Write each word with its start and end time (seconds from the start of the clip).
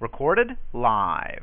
Recorded 0.00 0.56
live. 0.72 1.42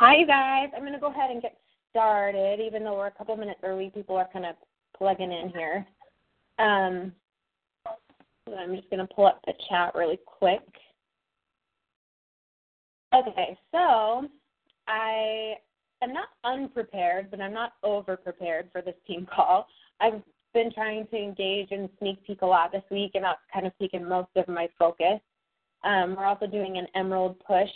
Hi, 0.00 0.24
guys. 0.24 0.70
I'm 0.74 0.80
going 0.80 0.94
to 0.94 0.98
go 0.98 1.10
ahead 1.10 1.30
and 1.30 1.42
get 1.42 1.58
started, 1.90 2.58
even 2.58 2.82
though 2.82 2.94
we're 2.94 3.08
a 3.08 3.10
couple 3.10 3.36
minutes 3.36 3.60
early. 3.62 3.90
People 3.92 4.16
are 4.16 4.30
kind 4.32 4.46
of 4.46 4.54
plugging 4.96 5.30
in 5.30 5.50
here. 5.50 5.86
Um, 6.58 7.12
I'm 8.48 8.74
just 8.74 8.88
going 8.88 9.06
to 9.06 9.14
pull 9.14 9.26
up 9.26 9.42
the 9.44 9.52
chat 9.68 9.94
really 9.94 10.18
quick. 10.24 10.62
Okay, 13.14 13.58
so 13.72 14.26
I 14.88 15.56
am 16.02 16.14
not 16.14 16.28
unprepared, 16.44 17.30
but 17.30 17.42
I'm 17.42 17.52
not 17.52 17.74
over 17.82 18.16
prepared 18.16 18.70
for 18.72 18.80
this 18.80 18.96
team 19.06 19.28
call. 19.30 19.66
I've 20.00 20.22
been 20.54 20.72
trying 20.72 21.08
to 21.08 21.16
engage 21.18 21.72
and 21.72 21.90
sneak 21.98 22.26
peek 22.26 22.40
a 22.40 22.46
lot 22.46 22.72
this 22.72 22.84
week, 22.90 23.10
and 23.16 23.24
that's 23.24 23.38
kind 23.52 23.66
of 23.66 23.76
taken 23.78 24.08
most 24.08 24.30
of 24.36 24.48
my 24.48 24.66
focus. 24.78 25.20
Um, 25.84 26.16
we're 26.16 26.24
also 26.24 26.46
doing 26.46 26.78
an 26.78 26.86
Emerald 26.94 27.38
push 27.46 27.68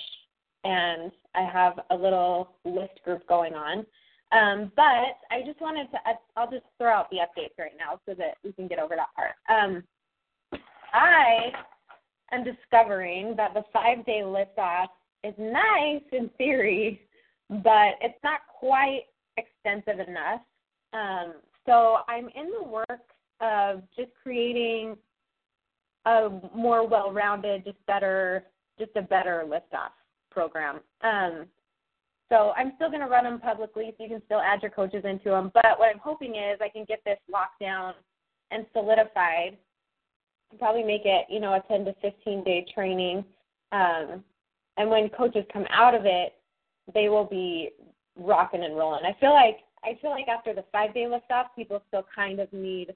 and 0.65 1.13
I 1.35 1.43
have 1.43 1.81
a 1.91 1.95
little 1.95 2.51
list 2.65 3.03
group 3.05 3.27
going 3.29 3.55
on. 3.55 3.87
Um, 4.33 4.73
but 4.75 5.19
I 5.31 5.43
just 5.47 5.61
wanted 5.61 5.91
to, 5.93 5.99
I'll 6.37 6.51
just 6.51 6.65
throw 6.79 6.93
out 6.93 7.11
the 7.11 7.19
updates 7.19 7.59
right 7.59 7.73
now 7.79 8.01
so 8.07 8.15
that 8.15 8.37
we 8.43 8.53
can 8.53 8.67
get 8.67 8.79
over 8.79 8.97
that 8.97 9.15
part. 9.15 9.33
Um, 9.49 9.85
I 10.93 11.53
am 12.33 12.45
discovering 12.45 13.35
that 13.37 13.55
the 13.55 13.63
five 13.73 14.05
day 14.07 14.25
lift 14.25 14.59
off 14.59 14.91
is 15.23 15.35
nice 15.39 16.03
in 16.13 16.31
theory, 16.37 17.03
but 17.49 17.95
it's 18.01 18.19
not 18.25 18.41
quite 18.59 19.03
extensive 19.37 20.01
enough. 20.07 20.41
Um, 20.93 21.35
so 21.67 21.99
I'm 22.09 22.29
in 22.35 22.51
the 22.59 22.69
work 22.69 23.01
of 23.41 23.83
just 23.97 24.11
creating 24.21 24.97
a 26.07 26.29
more 26.55 26.87
well 26.87 27.13
rounded, 27.13 27.65
just 27.65 27.85
better, 27.87 28.45
just 28.79 28.91
a 28.97 29.03
better 29.03 29.45
lift 29.49 29.73
off 29.75 29.93
program. 30.35 30.81
Um, 31.03 31.47
so 32.29 32.53
I'm 32.57 32.73
still 32.77 32.89
going 32.89 33.01
to 33.01 33.07
run 33.07 33.25
them 33.25 33.39
publicly, 33.39 33.95
so 33.97 34.03
you 34.03 34.11
can 34.11 34.23
still 34.27 34.41
add 34.41 34.63
your 34.63 34.71
coaches 34.71 35.05
into 35.05 35.31
them. 35.31 35.51
But 35.55 35.79
what 35.79 35.89
I'm 35.95 36.01
hoping 36.03 36.37
is 36.37 36.59
I 36.61 36.69
can 36.69 36.85
get 36.85 37.01
this 37.05 37.19
locked 37.31 37.61
down 37.61 37.95
and 38.51 38.67
solidified. 38.73 39.57
Probably 40.59 40.83
make 40.83 41.03
it, 41.05 41.27
you 41.29 41.41
know, 41.41 41.55
a 41.55 41.63
10 41.69 41.85
to 41.85 41.95
15 42.03 42.45
day 42.45 42.67
training. 42.75 43.25
Um, 43.73 44.25
and 44.77 44.91
when 44.91 45.09
coaches 45.11 45.45
come 45.53 45.67
out 45.71 45.95
of 45.95 46.03
it, 46.07 46.35
they 46.93 47.09
will 47.09 47.25
be 47.25 47.71
rocking 48.17 48.65
and 48.65 48.77
rolling. 48.77 49.05
I 49.05 49.17
feel 49.21 49.33
like 49.33 49.59
I 49.83 49.99
feel 50.01 50.11
like 50.11 50.29
after 50.29 50.55
the 50.55 50.65
five 50.73 50.95
day 50.95 51.07
lift 51.07 51.31
off, 51.31 51.49
people 51.55 51.83
still 51.89 52.07
kind 52.15 52.41
of 52.41 52.53
need 52.53 52.95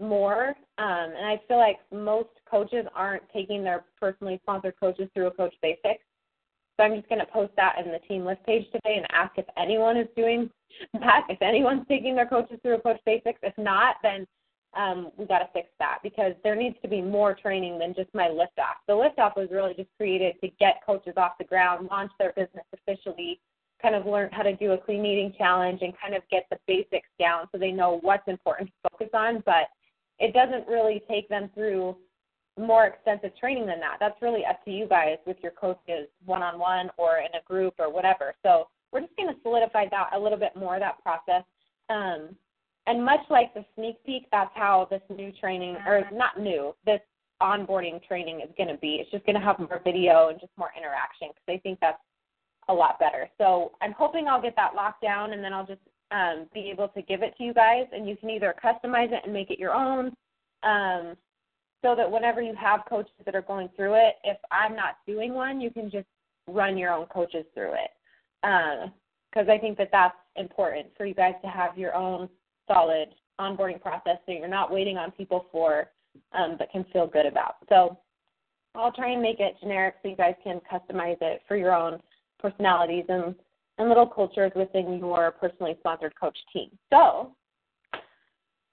more. 0.00 0.48
Um, 0.78 1.12
and 1.16 1.26
I 1.26 1.40
feel 1.46 1.58
like 1.58 1.78
most 1.92 2.30
coaches 2.50 2.86
aren't 2.94 3.22
taking 3.32 3.62
their 3.62 3.84
personally 4.00 4.40
sponsored 4.42 4.74
coaches 4.78 5.08
through 5.14 5.28
a 5.28 5.30
coach 5.30 5.54
basics. 5.62 6.02
So 6.76 6.84
I'm 6.84 6.96
just 6.96 7.08
going 7.08 7.20
to 7.20 7.26
post 7.26 7.52
that 7.56 7.76
in 7.84 7.92
the 7.92 8.00
team 8.00 8.24
list 8.24 8.44
page 8.44 8.66
today 8.72 8.96
and 8.96 9.06
ask 9.10 9.32
if 9.38 9.46
anyone 9.56 9.96
is 9.96 10.08
doing 10.16 10.50
that, 10.94 11.26
if 11.28 11.40
anyone's 11.40 11.86
taking 11.88 12.16
their 12.16 12.26
coaches 12.26 12.58
through 12.62 12.74
a 12.74 12.80
Coach 12.80 13.00
Basics. 13.06 13.38
If 13.42 13.56
not, 13.56 13.96
then 14.02 14.26
um, 14.76 15.10
we 15.16 15.24
got 15.26 15.38
to 15.38 15.48
fix 15.52 15.68
that 15.78 15.98
because 16.02 16.32
there 16.42 16.56
needs 16.56 16.76
to 16.82 16.88
be 16.88 17.00
more 17.00 17.34
training 17.34 17.78
than 17.78 17.94
just 17.94 18.12
my 18.12 18.28
lift 18.28 18.58
off. 18.58 18.76
The 18.88 18.94
lift 18.94 19.18
off 19.18 19.34
was 19.36 19.48
really 19.52 19.74
just 19.74 19.88
created 19.96 20.34
to 20.42 20.48
get 20.58 20.80
coaches 20.84 21.14
off 21.16 21.38
the 21.38 21.44
ground, 21.44 21.88
launch 21.90 22.10
their 22.18 22.32
business 22.32 22.64
officially, 22.72 23.40
kind 23.80 23.94
of 23.94 24.06
learn 24.06 24.30
how 24.32 24.42
to 24.42 24.56
do 24.56 24.72
a 24.72 24.78
clean 24.78 25.06
eating 25.06 25.32
challenge, 25.38 25.80
and 25.82 25.92
kind 26.00 26.14
of 26.14 26.22
get 26.30 26.46
the 26.50 26.58
basics 26.66 27.08
down 27.20 27.46
so 27.52 27.58
they 27.58 27.70
know 27.70 27.98
what's 28.02 28.26
important 28.26 28.68
to 28.68 28.90
focus 28.90 29.10
on. 29.14 29.42
But 29.46 29.68
it 30.18 30.32
doesn't 30.32 30.66
really 30.66 31.02
take 31.08 31.28
them 31.28 31.50
through 31.54 31.96
more 32.58 32.86
extensive 32.86 33.36
training 33.36 33.66
than 33.66 33.80
that. 33.80 33.96
That's 34.00 34.20
really 34.22 34.44
up 34.44 34.64
to 34.64 34.70
you 34.70 34.86
guys 34.86 35.16
with 35.26 35.36
your 35.42 35.52
coaches 35.52 36.08
one 36.24 36.42
on 36.42 36.58
one 36.58 36.90
or 36.96 37.18
in 37.18 37.34
a 37.38 37.42
group 37.44 37.74
or 37.78 37.92
whatever. 37.92 38.34
So 38.42 38.68
we're 38.92 39.00
just 39.00 39.16
going 39.16 39.28
to 39.28 39.40
solidify 39.42 39.86
that 39.90 40.10
a 40.14 40.18
little 40.18 40.38
bit 40.38 40.54
more, 40.56 40.78
that 40.78 41.02
process. 41.02 41.42
Um, 41.90 42.36
and 42.86 43.04
much 43.04 43.20
like 43.30 43.52
the 43.54 43.64
sneak 43.74 43.96
peek, 44.04 44.26
that's 44.30 44.52
how 44.54 44.86
this 44.90 45.00
new 45.14 45.32
training, 45.32 45.76
or 45.86 46.02
not 46.12 46.38
new, 46.38 46.74
this 46.86 47.00
onboarding 47.42 48.06
training 48.06 48.40
is 48.40 48.50
going 48.56 48.68
to 48.68 48.76
be. 48.76 48.96
It's 49.00 49.10
just 49.10 49.26
going 49.26 49.34
to 49.34 49.44
have 49.44 49.58
more 49.58 49.80
video 49.82 50.28
and 50.28 50.38
just 50.40 50.52
more 50.56 50.70
interaction 50.76 51.28
because 51.28 51.58
I 51.58 51.60
think 51.62 51.78
that's 51.80 51.98
a 52.68 52.74
lot 52.74 52.98
better. 52.98 53.28
So 53.38 53.72
I'm 53.82 53.92
hoping 53.92 54.28
I'll 54.28 54.40
get 54.40 54.54
that 54.56 54.74
locked 54.74 55.02
down 55.02 55.32
and 55.32 55.42
then 55.42 55.52
I'll 55.52 55.66
just 55.66 55.80
um, 56.10 56.46
be 56.54 56.70
able 56.70 56.88
to 56.88 57.02
give 57.02 57.22
it 57.22 57.36
to 57.38 57.42
you 57.42 57.52
guys 57.52 57.86
and 57.92 58.08
you 58.08 58.16
can 58.16 58.30
either 58.30 58.54
customize 58.62 59.12
it 59.12 59.22
and 59.24 59.32
make 59.32 59.50
it 59.50 59.58
your 59.58 59.74
own. 59.74 60.14
Um, 60.62 61.16
so 61.84 61.94
that 61.94 62.10
whenever 62.10 62.40
you 62.40 62.54
have 62.54 62.80
coaches 62.88 63.12
that 63.26 63.34
are 63.34 63.42
going 63.42 63.68
through 63.76 63.92
it, 63.94 64.14
if 64.24 64.38
I'm 64.50 64.74
not 64.74 64.96
doing 65.06 65.34
one, 65.34 65.60
you 65.60 65.70
can 65.70 65.90
just 65.90 66.06
run 66.48 66.78
your 66.78 66.90
own 66.90 67.04
coaches 67.06 67.44
through 67.52 67.72
it. 67.74 67.90
Because 68.40 69.48
uh, 69.48 69.52
I 69.52 69.58
think 69.58 69.76
that 69.76 69.90
that's 69.92 70.16
important 70.36 70.86
for 70.96 71.04
you 71.04 71.12
guys 71.12 71.34
to 71.42 71.48
have 71.48 71.76
your 71.76 71.94
own 71.94 72.30
solid 72.66 73.08
onboarding 73.38 73.82
process 73.82 74.16
so 74.24 74.32
you're 74.32 74.48
not 74.48 74.72
waiting 74.72 74.96
on 74.96 75.10
people 75.10 75.44
for, 75.52 75.90
um, 76.32 76.56
but 76.58 76.72
can 76.72 76.86
feel 76.90 77.06
good 77.06 77.26
about. 77.26 77.56
So 77.68 77.98
I'll 78.74 78.92
try 78.92 79.10
and 79.10 79.20
make 79.20 79.40
it 79.40 79.56
generic 79.60 79.96
so 80.02 80.08
you 80.08 80.16
guys 80.16 80.34
can 80.42 80.62
customize 80.72 81.18
it 81.20 81.42
for 81.46 81.56
your 81.56 81.74
own 81.74 82.00
personalities 82.38 83.04
and, 83.10 83.34
and 83.76 83.88
little 83.88 84.06
cultures 84.06 84.52
within 84.56 84.98
your 84.98 85.32
personally 85.32 85.76
sponsored 85.80 86.14
coach 86.18 86.38
team. 86.50 86.70
So, 86.90 87.32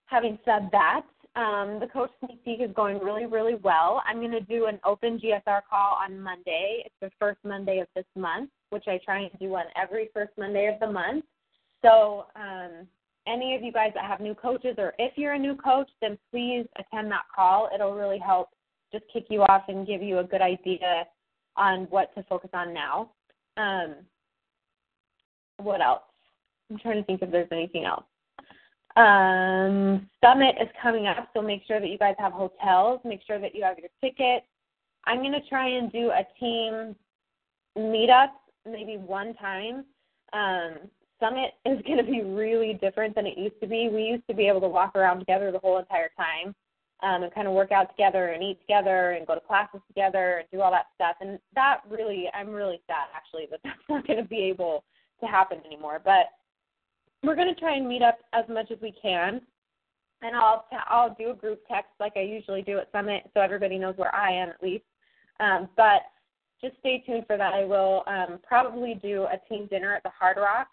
having 0.06 0.40
said 0.46 0.70
that, 0.72 1.04
um, 1.36 1.80
the 1.80 1.88
coach 1.88 2.12
sneak 2.20 2.44
peek 2.44 2.60
is 2.62 2.76
going 2.76 3.00
really, 3.00 3.26
really 3.26 3.56
well. 3.56 4.02
I'm 4.06 4.18
going 4.18 4.32
to 4.32 4.42
do 4.42 4.66
an 4.66 4.80
open 4.86 5.18
GSR 5.18 5.62
call 5.70 5.98
on 6.04 6.20
Monday. 6.20 6.84
It's 6.86 6.96
the 7.02 7.12
first 7.20 7.40
Monday 7.46 7.80
of 7.80 7.88
this 7.96 8.06
month, 8.18 8.50
which 8.70 8.84
I 8.88 9.00
try 9.04 9.22
and 9.22 9.32
do 9.40 9.56
on 9.56 9.66
every 9.82 10.10
first 10.14 10.32
Monday 10.38 10.68
of 10.68 10.80
the 10.80 10.92
month. 10.92 11.24
So, 11.84 12.26
um, 12.36 12.88
any 13.28 13.56
of 13.56 13.62
you 13.62 13.72
guys 13.72 13.92
that 13.94 14.06
have 14.06 14.20
new 14.20 14.34
coaches, 14.34 14.76
or 14.78 14.94
if 14.98 15.14
you're 15.16 15.34
a 15.34 15.40
new 15.40 15.56
coach, 15.56 15.90
then 16.02 16.18
please 16.32 16.66
attend 16.78 17.12
that 17.12 17.24
call. 17.34 17.70
It'll 17.74 17.96
really 17.96 18.20
help 18.20 18.50
just 18.92 19.06
kick 19.14 19.26
you 19.30 19.44
off 19.44 19.64
and 19.68 19.88
give 19.88 20.02
you 20.02 20.20
a 20.20 20.24
good 20.24 20.42
idea 20.42 21.06
on 21.56 21.84
what 21.92 22.14
to 22.16 22.24
focus 22.24 22.50
on 22.54 22.74
now. 22.74 23.12
Um, 23.58 23.96
what 25.58 25.82
else? 25.82 26.02
I'm 26.70 26.80
trying 26.80 26.98
to 26.98 27.04
think 27.04 27.22
if 27.22 27.32
there's 27.32 27.48
anything 27.52 27.86
else. 27.86 28.06
Um, 28.96 30.10
Summit 30.24 30.56
is 30.62 30.68
coming 30.82 31.08
up, 31.08 31.30
so 31.34 31.42
make 31.42 31.64
sure 31.66 31.80
that 31.80 31.90
you 31.90 31.98
guys 31.98 32.16
have 32.20 32.34
hotels. 32.34 33.00
Make 33.06 33.22
sure 33.26 33.40
that 33.40 33.56
you 33.56 33.64
have 33.64 33.78
your 33.78 33.90
tickets. 34.02 34.46
I'm 35.06 35.20
going 35.20 35.32
to 35.32 35.48
try 35.50 35.68
and 35.70 35.92
do 35.92 36.12
a 36.12 36.26
team 36.40 36.96
meetup 37.78 38.30
maybe 38.66 38.98
one 38.98 39.34
time. 39.36 39.86
Um, 40.34 40.90
Summit 41.20 41.54
is 41.66 41.82
going 41.88 41.98
to 41.98 42.10
be 42.10 42.22
really 42.22 42.78
different 42.82 43.16
than 43.16 43.26
it 43.26 43.38
used 43.38 43.60
to 43.62 43.68
be. 43.68 43.90
We 43.90 44.04
used 44.04 44.28
to 44.28 44.34
be 44.34 44.48
able 44.48 44.62
to 44.62 44.68
walk 44.68 44.96
around 44.96 45.20
together 45.20 45.52
the 45.52 45.60
whole 45.60 45.80
entire 45.80 46.10
time 46.18 46.54
um, 47.04 47.24
and 47.24 47.34
kind 47.34 47.48
of 47.48 47.54
work 47.54 47.72
out 47.72 47.90
together 47.90 48.28
and 48.28 48.44
eat 48.44 48.60
together 48.62 49.12
and 49.12 49.26
go 49.26 49.36
to 49.36 49.42
classes 49.42 49.82
together 49.88 50.38
and 50.40 50.48
do 50.52 50.62
all 50.62 50.72
that 50.72 50.88
stuff. 50.96 51.16
And 51.22 51.40
that 51.56 51.82
really, 51.90 52.30
I'm 52.34 52.50
really 52.50 52.82
sad 52.88 53.08
actually 53.16 53.48
that 53.52 53.60
that's 53.64 53.78
not 53.90 54.06
going 54.06 54.22
to 54.22 54.28
be 54.28 54.42
able 54.42 54.84
to 55.22 55.28
happen 55.28 55.60
anymore. 55.66 56.02
But 56.04 56.26
we're 57.24 57.36
going 57.36 57.54
to 57.54 57.60
try 57.60 57.76
and 57.76 57.88
meet 57.88 58.02
up 58.02 58.20
as 58.34 58.46
much 58.50 58.72
as 58.72 58.78
we 58.82 58.94
can. 59.02 59.42
And 60.24 60.36
I'll 60.36 60.66
I'll 60.88 61.16
do 61.16 61.32
a 61.32 61.36
group 61.36 61.62
text 61.68 61.90
like 62.00 62.14
I 62.16 62.22
usually 62.22 62.62
do 62.62 62.78
at 62.78 62.92
Summit, 62.92 63.24
so 63.34 63.42
everybody 63.42 63.80
knows 63.80 63.98
where 63.98 64.14
I 64.14 64.32
am 64.32 64.50
at 64.50 64.62
least. 64.62 64.84
Um, 65.40 65.68
but 65.76 66.04
just 66.62 66.78
stay 66.80 67.04
tuned 67.06 67.26
for 67.26 67.38
that. 67.38 67.54
I 67.54 67.66
will 67.66 68.04
um, 68.06 68.40
probably 68.48 69.00
do 69.02 69.24
a 69.24 69.40
team 69.50 69.68
dinner 69.68 69.96
at 69.96 70.04
the 70.04 70.12
Hard 70.12 70.38
Rock. 70.38 70.68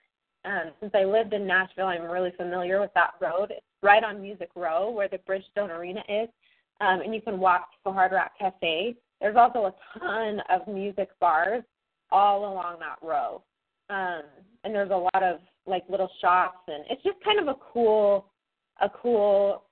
Um, 0.45 0.73
since 0.81 0.93
I 0.95 1.05
lived 1.05 1.33
in 1.33 1.47
Nashville, 1.47 1.87
I'm 1.87 2.03
really 2.03 2.33
familiar 2.37 2.79
with 2.79 2.93
that 2.95 3.15
road. 3.21 3.50
It's 3.50 3.65
right 3.83 4.05
on 4.05 4.21
Music 4.21 4.50
Row 4.55 4.91
where 4.91 5.09
the 5.09 5.19
Bridgestone 5.19 5.71
Arena 5.71 6.03
is, 6.09 6.29
um, 6.83 7.00
and 7.00 7.15
you 7.15 7.23
can 7.23 7.41
walk 7.41 7.73
to 7.73 7.79
the 7.87 7.93
Hard 7.93 8.12
Rock 8.12 8.33
Cafe. 8.39 8.97
There's 9.21 9.37
also 9.37 9.65
a 9.65 9.99
ton 9.99 10.43
of 10.50 10.69
music 10.69 11.09
bars 11.21 11.65
all 12.11 12.53
along 12.53 12.81
that 12.81 12.99
row. 13.03 13.43
Um, 13.90 14.23
and 14.64 14.75
there's 14.75 14.90
a 14.90 15.08
lot 15.14 15.23
of 15.23 15.40
like 15.67 15.85
little 15.88 16.11
shops 16.20 16.58
and 16.67 16.85
it's 16.90 17.02
just 17.02 17.23
kind 17.23 17.38
of 17.38 17.49
a 17.49 17.56
cool 17.73 18.26
a 18.81 18.88
cool 19.02 19.64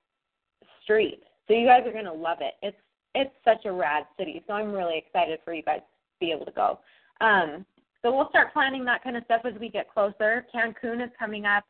street. 0.83 1.21
So 1.47 1.53
you 1.53 1.65
guys 1.65 1.81
are 1.85 1.93
gonna 1.93 2.13
love 2.13 2.39
it. 2.41 2.53
It's 2.61 2.77
it's 3.15 3.33
such 3.43 3.65
a 3.65 3.71
rad 3.71 4.03
city. 4.17 4.43
So 4.47 4.53
I'm 4.53 4.71
really 4.71 4.97
excited 4.97 5.39
for 5.43 5.53
you 5.53 5.63
guys 5.63 5.79
to 5.79 6.25
be 6.25 6.31
able 6.31 6.45
to 6.45 6.51
go. 6.51 6.79
Um, 7.21 7.65
so 8.01 8.15
we'll 8.15 8.29
start 8.29 8.53
planning 8.53 8.85
that 8.85 9.03
kind 9.03 9.17
of 9.17 9.23
stuff 9.25 9.41
as 9.45 9.59
we 9.59 9.69
get 9.69 9.91
closer. 9.91 10.45
Cancun 10.53 11.03
is 11.03 11.09
coming 11.17 11.45
up 11.45 11.63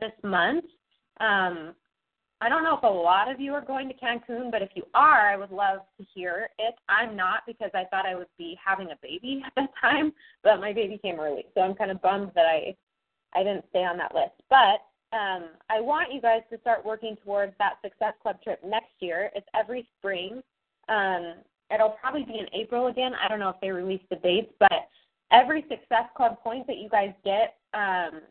this 0.00 0.12
month. 0.22 0.64
Um, 1.20 1.74
I 2.40 2.48
don't 2.48 2.64
know 2.64 2.76
if 2.76 2.82
a 2.82 2.86
lot 2.86 3.30
of 3.30 3.40
you 3.40 3.54
are 3.54 3.64
going 3.64 3.88
to 3.88 3.94
Cancun, 3.94 4.50
but 4.50 4.60
if 4.60 4.70
you 4.74 4.82
are, 4.94 5.30
I 5.30 5.36
would 5.36 5.50
love 5.50 5.80
to 5.98 6.06
hear 6.14 6.48
it. 6.58 6.74
I'm 6.88 7.16
not 7.16 7.42
because 7.46 7.70
I 7.74 7.84
thought 7.84 8.06
I 8.06 8.14
would 8.14 8.28
be 8.36 8.58
having 8.64 8.88
a 8.88 8.98
baby 9.02 9.42
at 9.46 9.52
that 9.56 9.70
time, 9.80 10.12
but 10.42 10.60
my 10.60 10.72
baby 10.72 10.98
came 10.98 11.20
early, 11.20 11.46
so 11.54 11.60
I'm 11.60 11.74
kind 11.74 11.90
of 11.90 12.02
bummed 12.02 12.32
that 12.34 12.46
I 12.46 12.76
I 13.36 13.42
didn't 13.42 13.64
stay 13.70 13.84
on 13.84 13.96
that 13.98 14.14
list. 14.14 14.34
But 14.48 14.84
um, 15.16 15.50
I 15.70 15.80
want 15.80 16.12
you 16.12 16.20
guys 16.20 16.42
to 16.50 16.60
start 16.60 16.84
working 16.84 17.16
towards 17.24 17.52
that 17.58 17.74
Success 17.82 18.14
Club 18.22 18.42
trip 18.42 18.60
next 18.64 18.92
year. 19.00 19.30
It's 19.34 19.46
every 19.58 19.88
spring. 19.98 20.42
Um, 20.88 21.34
it'll 21.72 21.96
probably 22.00 22.24
be 22.24 22.38
in 22.38 22.46
April 22.52 22.88
again. 22.88 23.12
I 23.14 23.28
don't 23.28 23.40
know 23.40 23.48
if 23.48 23.60
they 23.60 23.70
release 23.70 24.02
the 24.10 24.16
dates, 24.16 24.52
but 24.58 24.88
every 25.32 25.62
Success 25.62 26.06
Club 26.16 26.38
point 26.42 26.66
that 26.66 26.78
you 26.78 26.88
guys 26.88 27.12
get 27.24 27.56
um, 27.74 28.22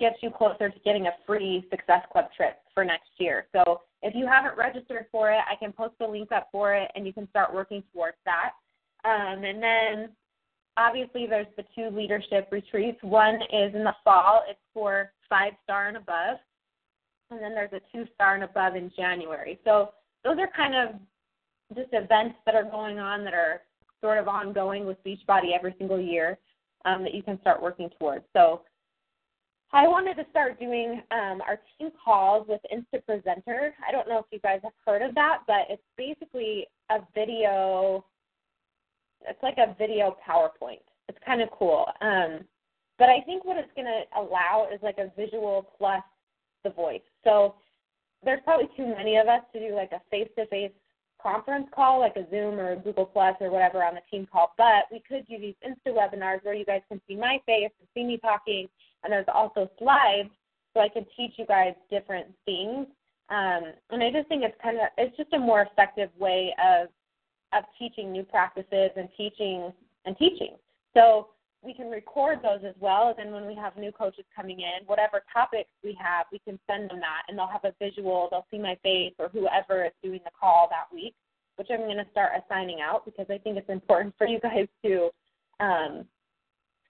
gets 0.00 0.16
you 0.22 0.30
closer 0.30 0.70
to 0.70 0.78
getting 0.80 1.06
a 1.06 1.12
free 1.26 1.64
Success 1.70 2.02
Club 2.10 2.26
trip 2.36 2.56
for 2.74 2.84
next 2.84 3.10
year. 3.18 3.46
So 3.52 3.82
if 4.02 4.14
you 4.14 4.26
haven't 4.26 4.56
registered 4.56 5.06
for 5.12 5.30
it, 5.30 5.40
I 5.50 5.54
can 5.56 5.72
post 5.72 5.94
a 6.00 6.06
link 6.06 6.32
up 6.32 6.48
for 6.50 6.74
it, 6.74 6.90
and 6.94 7.06
you 7.06 7.12
can 7.12 7.28
start 7.28 7.54
working 7.54 7.82
towards 7.92 8.16
that. 8.24 8.52
Um, 9.04 9.44
and 9.44 9.62
then 9.62 10.08
obviously 10.76 11.26
there's 11.26 11.46
the 11.56 11.64
two 11.74 11.94
leadership 11.94 12.48
retreats. 12.50 12.98
One 13.02 13.36
is 13.52 13.74
in 13.74 13.84
the 13.84 13.94
fall. 14.02 14.42
It's 14.48 14.58
for 14.74 15.12
five 15.28 15.52
star 15.64 15.88
and 15.88 15.96
above. 15.96 16.38
And 17.30 17.40
then 17.40 17.54
there's 17.54 17.72
a 17.72 17.80
two 17.94 18.06
star 18.14 18.34
and 18.34 18.44
above 18.44 18.74
in 18.74 18.90
January. 18.96 19.60
So 19.64 19.90
those 20.24 20.36
are 20.38 20.48
kind 20.56 20.74
of 20.74 20.96
just 21.76 21.90
events 21.92 22.36
that 22.46 22.54
are 22.54 22.64
going 22.64 22.98
on 22.98 23.24
that 23.24 23.34
are 23.34 23.62
sort 24.00 24.18
of 24.18 24.28
ongoing 24.28 24.86
with 24.86 25.02
Beachbody 25.04 25.54
every 25.54 25.74
single 25.78 26.00
year 26.00 26.38
um, 26.84 27.02
that 27.02 27.14
you 27.14 27.22
can 27.22 27.40
start 27.40 27.62
working 27.62 27.90
towards. 27.98 28.24
So 28.34 28.62
I 29.72 29.86
wanted 29.86 30.16
to 30.16 30.26
start 30.30 30.58
doing 30.58 31.00
um, 31.12 31.40
our 31.42 31.60
team 31.78 31.90
calls 32.04 32.46
with 32.48 32.60
Instapresenter. 32.72 33.70
I 33.86 33.92
don't 33.92 34.08
know 34.08 34.18
if 34.18 34.24
you 34.32 34.40
guys 34.40 34.60
have 34.64 34.72
heard 34.84 35.02
of 35.02 35.14
that, 35.14 35.42
but 35.46 35.66
it's 35.68 35.82
basically 35.96 36.66
a 36.90 36.98
video. 37.14 38.04
It's 39.28 39.42
like 39.42 39.58
a 39.58 39.76
video 39.78 40.16
PowerPoint. 40.28 40.82
It's 41.08 41.18
kind 41.24 41.40
of 41.40 41.50
cool. 41.52 41.86
Um, 42.00 42.40
but 42.98 43.08
I 43.08 43.20
think 43.24 43.44
what 43.44 43.58
it's 43.58 43.70
going 43.76 43.86
to 43.86 44.20
allow 44.20 44.68
is 44.72 44.80
like 44.82 44.98
a 44.98 45.12
visual 45.16 45.70
plus 45.78 46.02
the 46.64 46.70
voice. 46.70 47.00
So 47.22 47.54
there's 48.24 48.40
probably 48.44 48.68
too 48.76 48.86
many 48.86 49.16
of 49.16 49.28
us 49.28 49.42
to 49.52 49.60
do 49.60 49.74
like 49.74 49.92
a 49.92 50.00
face-to-face 50.10 50.72
conference 51.22 51.68
call, 51.74 52.00
like 52.00 52.16
a 52.16 52.28
Zoom 52.30 52.58
or 52.58 52.72
a 52.72 52.76
Google 52.76 53.06
Plus 53.06 53.36
or 53.40 53.50
whatever 53.50 53.84
on 53.84 53.94
the 53.94 54.00
team 54.10 54.26
call. 54.30 54.52
But 54.58 54.84
we 54.90 55.02
could 55.08 55.26
do 55.28 55.38
these 55.38 55.54
Insta 55.66 55.94
webinars 55.94 56.44
where 56.44 56.54
you 56.54 56.64
guys 56.64 56.82
can 56.88 57.00
see 57.06 57.14
my 57.14 57.40
face 57.46 57.70
and 57.78 57.88
see 57.94 58.04
me 58.04 58.18
talking, 58.18 58.68
and 59.04 59.12
there's 59.12 59.26
also 59.32 59.70
slides 59.78 60.30
so 60.74 60.80
I 60.80 60.88
can 60.88 61.04
teach 61.16 61.32
you 61.36 61.46
guys 61.46 61.74
different 61.90 62.28
things. 62.44 62.86
Um, 63.28 63.72
and 63.90 64.02
I 64.02 64.10
just 64.10 64.28
think 64.28 64.42
it's 64.42 64.56
kind 64.62 64.76
of 64.76 64.88
it's 64.98 65.16
just 65.16 65.32
a 65.32 65.38
more 65.38 65.62
effective 65.62 66.10
way 66.18 66.54
of 66.62 66.88
of 67.52 67.64
teaching 67.78 68.12
new 68.12 68.22
practices 68.22 68.90
and 68.96 69.08
teaching 69.16 69.72
and 70.04 70.16
teaching. 70.16 70.56
So 70.94 71.28
we 71.62 71.74
can 71.74 71.90
record 71.90 72.38
those 72.42 72.60
as 72.66 72.74
well. 72.80 73.08
And 73.08 73.18
then 73.18 73.32
when 73.32 73.46
we 73.46 73.54
have 73.54 73.76
new 73.76 73.92
coaches 73.92 74.24
coming 74.34 74.60
in, 74.60 74.86
whatever 74.86 75.22
topics 75.32 75.68
we 75.84 75.96
have, 76.00 76.26
we 76.32 76.38
can 76.38 76.58
send 76.68 76.90
them 76.90 77.00
that, 77.00 77.22
and 77.28 77.36
they'll 77.38 77.46
have 77.46 77.64
a 77.64 77.74
visual. 77.78 78.28
They'll 78.30 78.46
see 78.50 78.58
my 78.58 78.76
face 78.82 79.12
or 79.18 79.28
whoever 79.28 79.84
is 79.84 79.92
doing 80.02 80.20
the 80.24 80.30
call 80.38 80.68
that 80.70 80.94
week, 80.94 81.14
which 81.56 81.68
I'm 81.70 81.80
going 81.80 81.98
to 81.98 82.10
start 82.10 82.32
assigning 82.44 82.78
out 82.80 83.04
because 83.04 83.26
I 83.28 83.38
think 83.38 83.58
it's 83.58 83.68
important 83.68 84.14
for 84.16 84.26
you 84.26 84.40
guys 84.40 84.68
to 84.84 85.10
um, 85.60 86.04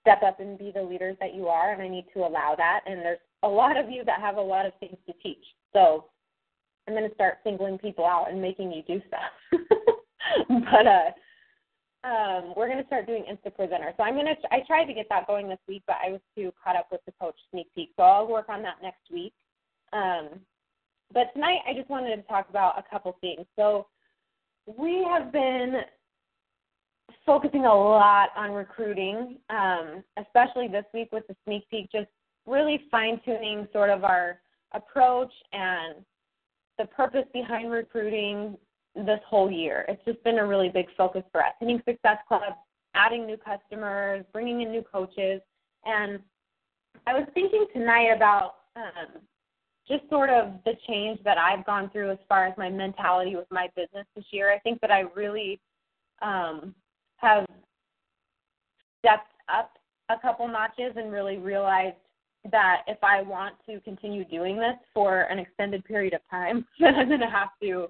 step 0.01 0.23
up 0.23 0.41
and 0.41 0.59
be 0.59 0.73
the 0.75 0.83
leaders 0.83 1.17
that 1.21 1.35
you 1.35 1.49
are, 1.49 1.73
and 1.73 1.83
I 1.83 1.89
need 1.89 2.07
to 2.15 2.21
allow 2.21 2.55
that. 2.57 2.81
And 2.87 3.01
there's 3.01 3.19
a 3.43 3.49
lot 3.49 3.77
of 3.77 3.91
you 3.91 4.05
that 4.05 4.21
have 4.21 4.37
a 4.37 4.41
lot 4.41 4.67
of 4.67 4.73
things 4.81 4.97
to 5.07 5.13
teach, 5.23 5.45
so 5.73 6.07
I'm 6.87 6.95
going 6.95 7.09
to 7.09 7.15
start 7.15 7.39
singling 7.45 7.79
people 7.79 8.07
out 8.07 8.31
and 8.31 8.41
making 8.41 8.73
you 8.73 8.83
do 8.83 9.01
stuff. 9.09 9.61
but 10.49 10.87
uh 10.87 11.11
um, 12.03 12.55
we're 12.57 12.67
going 12.67 12.81
to 12.81 12.87
start 12.87 13.07
doing 13.07 13.25
Instapresenter. 13.31 13.95
So 13.97 14.03
I'm 14.03 14.15
going 14.15 14.27
to, 14.27 14.37
I 14.51 14.61
tried 14.67 14.87
to 14.87 14.95
get 14.95 15.07
that 15.11 15.27
going 15.27 15.49
this 15.49 15.59
week, 15.69 15.83
but 15.87 15.97
I 16.05 16.11
was 16.11 16.21
too 16.35 16.53
caught 16.63 16.77
up 16.77 16.89
with 16.91 17.03
the 17.05 17.13
coach 17.21 17.37
sneak 17.51 17.67
peek. 17.75 17.91
So 17.97 18.03
I'll 18.03 18.27
work 18.27 18.49
on 18.49 18.63
that 18.63 18.77
next 18.83 19.11
week. 19.13 19.35
Um, 19.93 20.41
but 21.13 21.33
tonight 21.35 21.59
I 21.69 21.75
just 21.75 21.91
wanted 21.91 22.17
to 22.17 22.23
talk 22.23 22.49
about 22.49 22.79
a 22.79 22.85
couple 22.91 23.17
things. 23.21 23.45
So 23.57 23.87
we 24.67 25.07
have 25.11 25.33
been 25.33 25.83
focusing 27.25 27.65
a 27.65 27.75
lot 27.75 28.31
on 28.37 28.53
recruiting, 28.53 29.39
um, 29.51 30.03
especially 30.19 30.69
this 30.69 30.85
week 30.93 31.11
with 31.13 31.27
the 31.29 31.37
sneak 31.45 31.69
peek, 31.71 31.91
just 31.91 32.09
really 32.47 32.83
fine 32.91 33.21
tuning 33.25 33.67
sort 33.73 33.91
of 33.91 34.05
our 34.05 34.41
approach 34.73 35.33
and 35.53 36.05
the 36.79 36.87
purpose 36.87 37.27
behind 37.33 37.71
recruiting, 37.71 38.57
this 38.95 39.21
whole 39.29 39.51
year. 39.51 39.85
It's 39.89 40.05
just 40.05 40.23
been 40.25 40.39
a 40.39 40.47
really 40.47 40.69
big 40.69 40.87
focus 40.97 41.23
for 41.31 41.43
us. 41.43 41.53
Hitting 41.61 41.81
Success 41.87 42.19
Club, 42.27 42.55
adding 42.95 43.27
new 43.27 43.37
customers, 43.37 44.25
bringing 44.33 44.63
in 44.63 44.71
new 44.71 44.83
coaches. 44.83 45.41
And 45.85 46.19
I 47.07 47.15
was 47.15 47.27
thinking 47.35 47.67
tonight 47.73 48.09
about 48.15 48.55
um, 48.77 49.23
just 49.89 50.09
sort 50.09 50.31
of 50.31 50.55
the 50.65 50.73
change 50.89 51.21
that 51.25 51.39
I've 51.39 51.65
gone 51.65 51.91
through 51.91 52.11
as 52.11 52.19
far 52.29 52.47
as 52.47 52.55
my 52.59 52.69
mentality 52.69 53.37
with 53.37 53.47
my 53.51 53.69
business 53.77 54.07
this 54.15 54.25
year. 54.31 54.53
I 54.53 54.59
think 54.59 54.81
that 54.81 54.91
I 54.91 55.05
really 55.15 55.61
um, 56.23 56.75
have 57.21 57.47
stepped 59.01 59.33
up 59.53 59.79
a 60.09 60.19
couple 60.21 60.47
notches 60.49 60.93
and 60.97 61.13
really 61.13 61.39
realized 61.39 61.97
that 62.51 62.83
if 62.87 62.99
I 63.03 63.23
want 63.23 63.55
to 63.67 63.81
continue 63.81 64.25
doing 64.25 64.57
this 64.57 64.77
for 64.95 65.23
an 65.23 65.39
extended 65.39 65.85
period 65.85 66.15
of 66.15 66.21
time, 66.31 66.67
then 66.81 66.95
I'm 66.95 67.09
going 67.09 67.21
to 67.21 67.27
have 67.27 67.51
to 67.63 67.89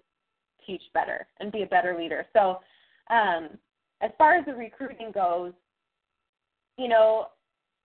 teach 0.67 0.83
better 0.93 1.27
and 1.39 1.53
be 1.53 1.63
a 1.63 1.67
better 1.67 1.97
leader. 1.99 2.27
So, 2.33 2.59
um, 3.11 3.51
as 4.03 4.11
far 4.17 4.37
as 4.37 4.47
the 4.47 4.55
recruiting 4.55 5.13
goes, 5.13 5.53
you 6.79 6.89
know, 6.89 7.27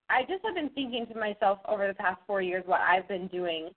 I 0.10 0.22
just 0.22 0.46
have 0.46 0.56
been 0.56 0.70
thinking 0.70 1.06
to 1.08 1.20
myself 1.20 1.60
over 1.68 1.88
the 1.88 1.94
past 1.94 2.22
four 2.26 2.42
years 2.42 2.64
what 2.66 2.82
I've 2.82 3.08
been 3.08 3.28
doing. 3.28 3.70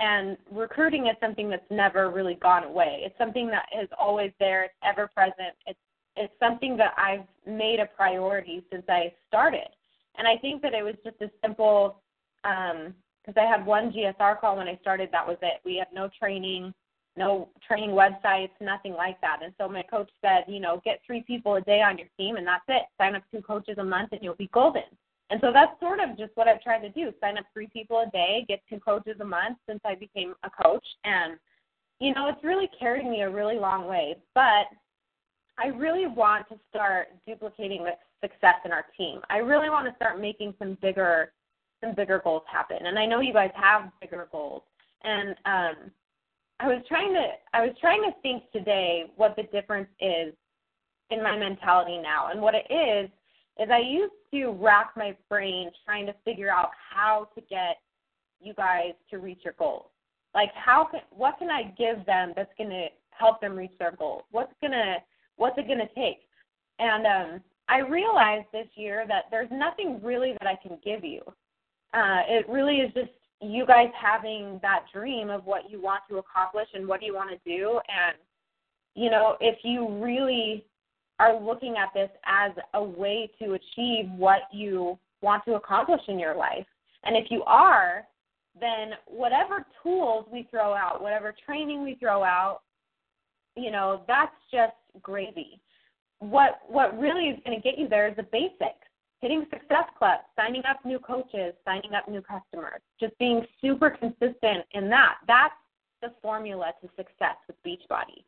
And 0.00 0.36
recruiting 0.50 1.06
is 1.06 1.14
something 1.20 1.48
that's 1.48 1.70
never 1.70 2.10
really 2.10 2.34
gone 2.34 2.64
away. 2.64 3.02
It's 3.04 3.16
something 3.16 3.48
that 3.48 3.66
is 3.80 3.88
always 3.96 4.32
there. 4.40 4.64
It's 4.64 4.74
ever 4.82 5.08
present. 5.14 5.54
It's 5.66 5.78
it's 6.16 6.32
something 6.38 6.76
that 6.76 6.94
I've 6.96 7.26
made 7.46 7.80
a 7.80 7.86
priority 7.86 8.64
since 8.70 8.84
I 8.88 9.12
started. 9.28 9.68
And 10.16 10.28
I 10.28 10.36
think 10.36 10.62
that 10.62 10.74
it 10.74 10.82
was 10.82 10.94
just 11.04 11.20
a 11.20 11.30
simple 11.42 12.00
because 12.42 13.36
um, 13.36 13.42
I 13.42 13.50
had 13.50 13.64
one 13.64 13.90
GSR 13.90 14.40
call 14.40 14.56
when 14.56 14.68
I 14.68 14.78
started. 14.80 15.08
That 15.12 15.26
was 15.26 15.38
it. 15.42 15.60
We 15.64 15.76
had 15.76 15.88
no 15.92 16.08
training 16.18 16.72
no 17.16 17.48
training 17.66 17.90
websites, 17.90 18.50
nothing 18.60 18.92
like 18.92 19.20
that. 19.20 19.40
And 19.42 19.52
so 19.58 19.68
my 19.68 19.82
coach 19.82 20.10
said, 20.20 20.44
you 20.48 20.60
know, 20.60 20.80
get 20.84 21.00
three 21.06 21.22
people 21.22 21.54
a 21.54 21.60
day 21.60 21.80
on 21.80 21.96
your 21.96 22.08
team 22.18 22.36
and 22.36 22.46
that's 22.46 22.64
it. 22.68 22.82
Sign 22.98 23.14
up 23.14 23.22
two 23.30 23.42
coaches 23.42 23.78
a 23.78 23.84
month 23.84 24.10
and 24.12 24.20
you'll 24.22 24.34
be 24.34 24.50
golden. 24.52 24.82
And 25.30 25.40
so 25.40 25.52
that's 25.52 25.78
sort 25.80 26.00
of 26.00 26.18
just 26.18 26.32
what 26.34 26.48
I've 26.48 26.60
tried 26.60 26.80
to 26.80 26.90
do. 26.90 27.12
Sign 27.20 27.38
up 27.38 27.44
three 27.52 27.68
people 27.72 28.04
a 28.06 28.10
day, 28.10 28.44
get 28.48 28.60
two 28.68 28.80
coaches 28.80 29.16
a 29.20 29.24
month 29.24 29.58
since 29.68 29.80
I 29.84 29.94
became 29.94 30.34
a 30.42 30.50
coach. 30.50 30.84
And, 31.04 31.38
you 32.00 32.12
know, 32.14 32.28
it's 32.28 32.44
really 32.44 32.68
carried 32.78 33.06
me 33.06 33.22
a 33.22 33.30
really 33.30 33.58
long 33.58 33.86
way. 33.86 34.16
But 34.34 34.66
I 35.58 35.68
really 35.68 36.06
want 36.06 36.48
to 36.48 36.58
start 36.68 37.08
duplicating 37.26 37.84
the 37.84 37.92
success 38.20 38.56
in 38.64 38.72
our 38.72 38.84
team. 38.96 39.20
I 39.30 39.38
really 39.38 39.70
want 39.70 39.88
to 39.88 39.94
start 39.96 40.20
making 40.20 40.54
some 40.58 40.76
bigger 40.82 41.32
some 41.82 41.94
bigger 41.94 42.20
goals 42.22 42.42
happen. 42.50 42.78
And 42.86 42.98
I 42.98 43.06
know 43.06 43.20
you 43.20 43.32
guys 43.32 43.50
have 43.54 43.90
bigger 44.00 44.28
goals. 44.32 44.62
And 45.02 45.30
um 45.44 45.90
I 46.60 46.68
was 46.68 46.82
trying 46.88 47.12
to 47.14 47.26
I 47.52 47.62
was 47.62 47.74
trying 47.80 48.02
to 48.02 48.12
think 48.22 48.44
today 48.52 49.04
what 49.16 49.36
the 49.36 49.44
difference 49.44 49.88
is 50.00 50.34
in 51.10 51.22
my 51.22 51.36
mentality 51.36 51.98
now. 51.98 52.30
And 52.30 52.40
what 52.40 52.54
it 52.54 52.66
is 52.70 53.10
is 53.60 53.70
I 53.70 53.78
used 53.78 54.14
to 54.32 54.50
rack 54.50 54.92
my 54.96 55.16
brain 55.28 55.70
trying 55.84 56.06
to 56.06 56.14
figure 56.24 56.50
out 56.50 56.70
how 56.90 57.28
to 57.34 57.40
get 57.42 57.78
you 58.40 58.54
guys 58.54 58.92
to 59.10 59.18
reach 59.18 59.40
your 59.44 59.54
goals. 59.58 59.86
Like 60.34 60.50
how 60.54 60.84
can 60.90 61.00
what 61.10 61.38
can 61.38 61.50
I 61.50 61.74
give 61.78 62.04
them 62.06 62.32
that's 62.34 62.52
going 62.58 62.70
to 62.70 62.86
help 63.10 63.40
them 63.40 63.56
reach 63.56 63.76
their 63.78 63.92
goals? 63.92 64.22
What's 64.32 64.52
going 64.60 64.72
to 64.72 64.96
what's 65.36 65.58
it 65.58 65.66
going 65.66 65.78
to 65.78 65.94
take? 65.94 66.20
And 66.78 67.06
um 67.06 67.40
I 67.68 67.78
realized 67.78 68.46
this 68.52 68.66
year 68.74 69.04
that 69.08 69.24
there's 69.30 69.48
nothing 69.50 70.00
really 70.02 70.34
that 70.40 70.46
I 70.46 70.56
can 70.56 70.78
give 70.84 71.02
you. 71.02 71.22
Uh, 71.94 72.20
it 72.28 72.46
really 72.46 72.76
is 72.76 72.92
just 72.92 73.08
you 73.40 73.64
guys 73.64 73.88
having 73.98 74.58
that 74.60 74.84
dream 74.92 75.30
of 75.30 75.46
what 75.46 75.70
you 75.70 75.80
want 75.80 76.02
to 76.10 76.18
accomplish 76.18 76.68
and 76.74 76.86
what 76.86 77.00
do 77.00 77.06
you 77.06 77.14
want 77.14 77.30
to 77.30 77.38
do 77.44 77.80
and 77.88 78.16
you 78.94 79.10
know 79.10 79.36
if 79.40 79.58
you 79.64 79.88
really 80.02 80.64
are 81.18 81.40
looking 81.40 81.76
at 81.76 81.92
this 81.94 82.10
as 82.26 82.52
a 82.74 82.82
way 82.82 83.30
to 83.38 83.52
achieve 83.52 84.10
what 84.16 84.42
you 84.52 84.98
want 85.22 85.44
to 85.44 85.54
accomplish 85.54 86.00
in 86.08 86.18
your 86.18 86.36
life. 86.36 86.66
And 87.04 87.16
if 87.16 87.30
you 87.30 87.42
are, 87.44 88.06
then 88.60 88.92
whatever 89.06 89.66
tools 89.82 90.26
we 90.32 90.48
throw 90.50 90.74
out, 90.74 91.02
whatever 91.02 91.34
training 91.44 91.82
we 91.82 91.96
throw 91.96 92.22
out, 92.22 92.60
you 93.56 93.70
know, 93.70 94.02
that's 94.06 94.34
just 94.50 94.72
gravy. 95.02 95.60
What 96.20 96.60
what 96.68 96.98
really 96.98 97.28
is 97.28 97.38
going 97.44 97.60
to 97.60 97.62
get 97.62 97.78
you 97.78 97.88
there 97.88 98.08
is 98.08 98.16
the 98.16 98.24
basics. 98.24 98.80
Hitting 99.20 99.46
success 99.50 99.88
clubs, 99.96 100.24
signing 100.36 100.62
up 100.68 100.84
new 100.84 100.98
coaches, 100.98 101.54
signing 101.64 101.94
up 101.94 102.06
new 102.08 102.20
customers, 102.20 102.82
just 103.00 103.16
being 103.18 103.46
super 103.62 103.88
consistent 103.88 104.66
in 104.72 104.90
that. 104.90 105.14
That's 105.26 105.54
the 106.02 106.12
formula 106.20 106.72
to 106.82 106.88
success 106.88 107.36
with 107.46 107.56
Beachbody. 107.64 108.22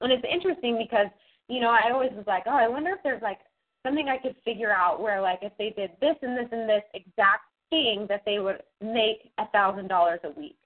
And 0.00 0.12
it's 0.12 0.24
interesting 0.30 0.78
because, 0.78 1.08
you 1.48 1.60
know, 1.60 1.70
I 1.70 1.90
always 1.90 2.12
was 2.12 2.26
like, 2.28 2.44
oh, 2.46 2.56
I 2.56 2.68
wonder 2.68 2.90
if 2.90 3.02
there's 3.02 3.22
like 3.22 3.38
something 3.84 4.08
I 4.08 4.18
could 4.18 4.36
figure 4.44 4.72
out 4.72 5.00
where 5.00 5.20
like 5.20 5.40
if 5.42 5.52
they 5.58 5.70
did 5.70 5.90
this 6.00 6.16
and 6.22 6.36
this 6.36 6.48
and 6.52 6.68
this 6.68 6.82
exact 6.94 7.46
thing 7.70 8.06
that 8.08 8.22
they 8.24 8.38
would 8.38 8.62
make 8.80 9.30
a 9.38 9.48
thousand 9.48 9.88
dollars 9.88 10.20
a 10.24 10.30
week. 10.30 10.58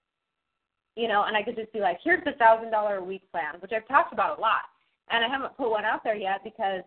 You 0.97 1.09
know, 1.09 1.25
and 1.27 1.37
I 1.37 1.43
could 1.43 1.57
just 1.57 1.73
be 1.73 1.81
like, 1.81 1.99
here's 2.03 2.25
the 2.25 2.33
thousand 2.33 2.71
dollar 2.71 2.97
a 2.97 3.05
week 3.05 3.23
plan, 3.31 3.55
which 3.61 3.73
I've 3.75 3.89
talked 3.89 4.13
about 4.13 4.39
a 4.39 4.41
lot. 4.41 4.69
And 5.11 5.25
I 5.25 5.29
haven't 5.29 5.57
put 5.57 5.71
one 5.71 5.85
out 5.85 6.05
there 6.05 6.17
yet 6.17 6.43
because 6.45 6.83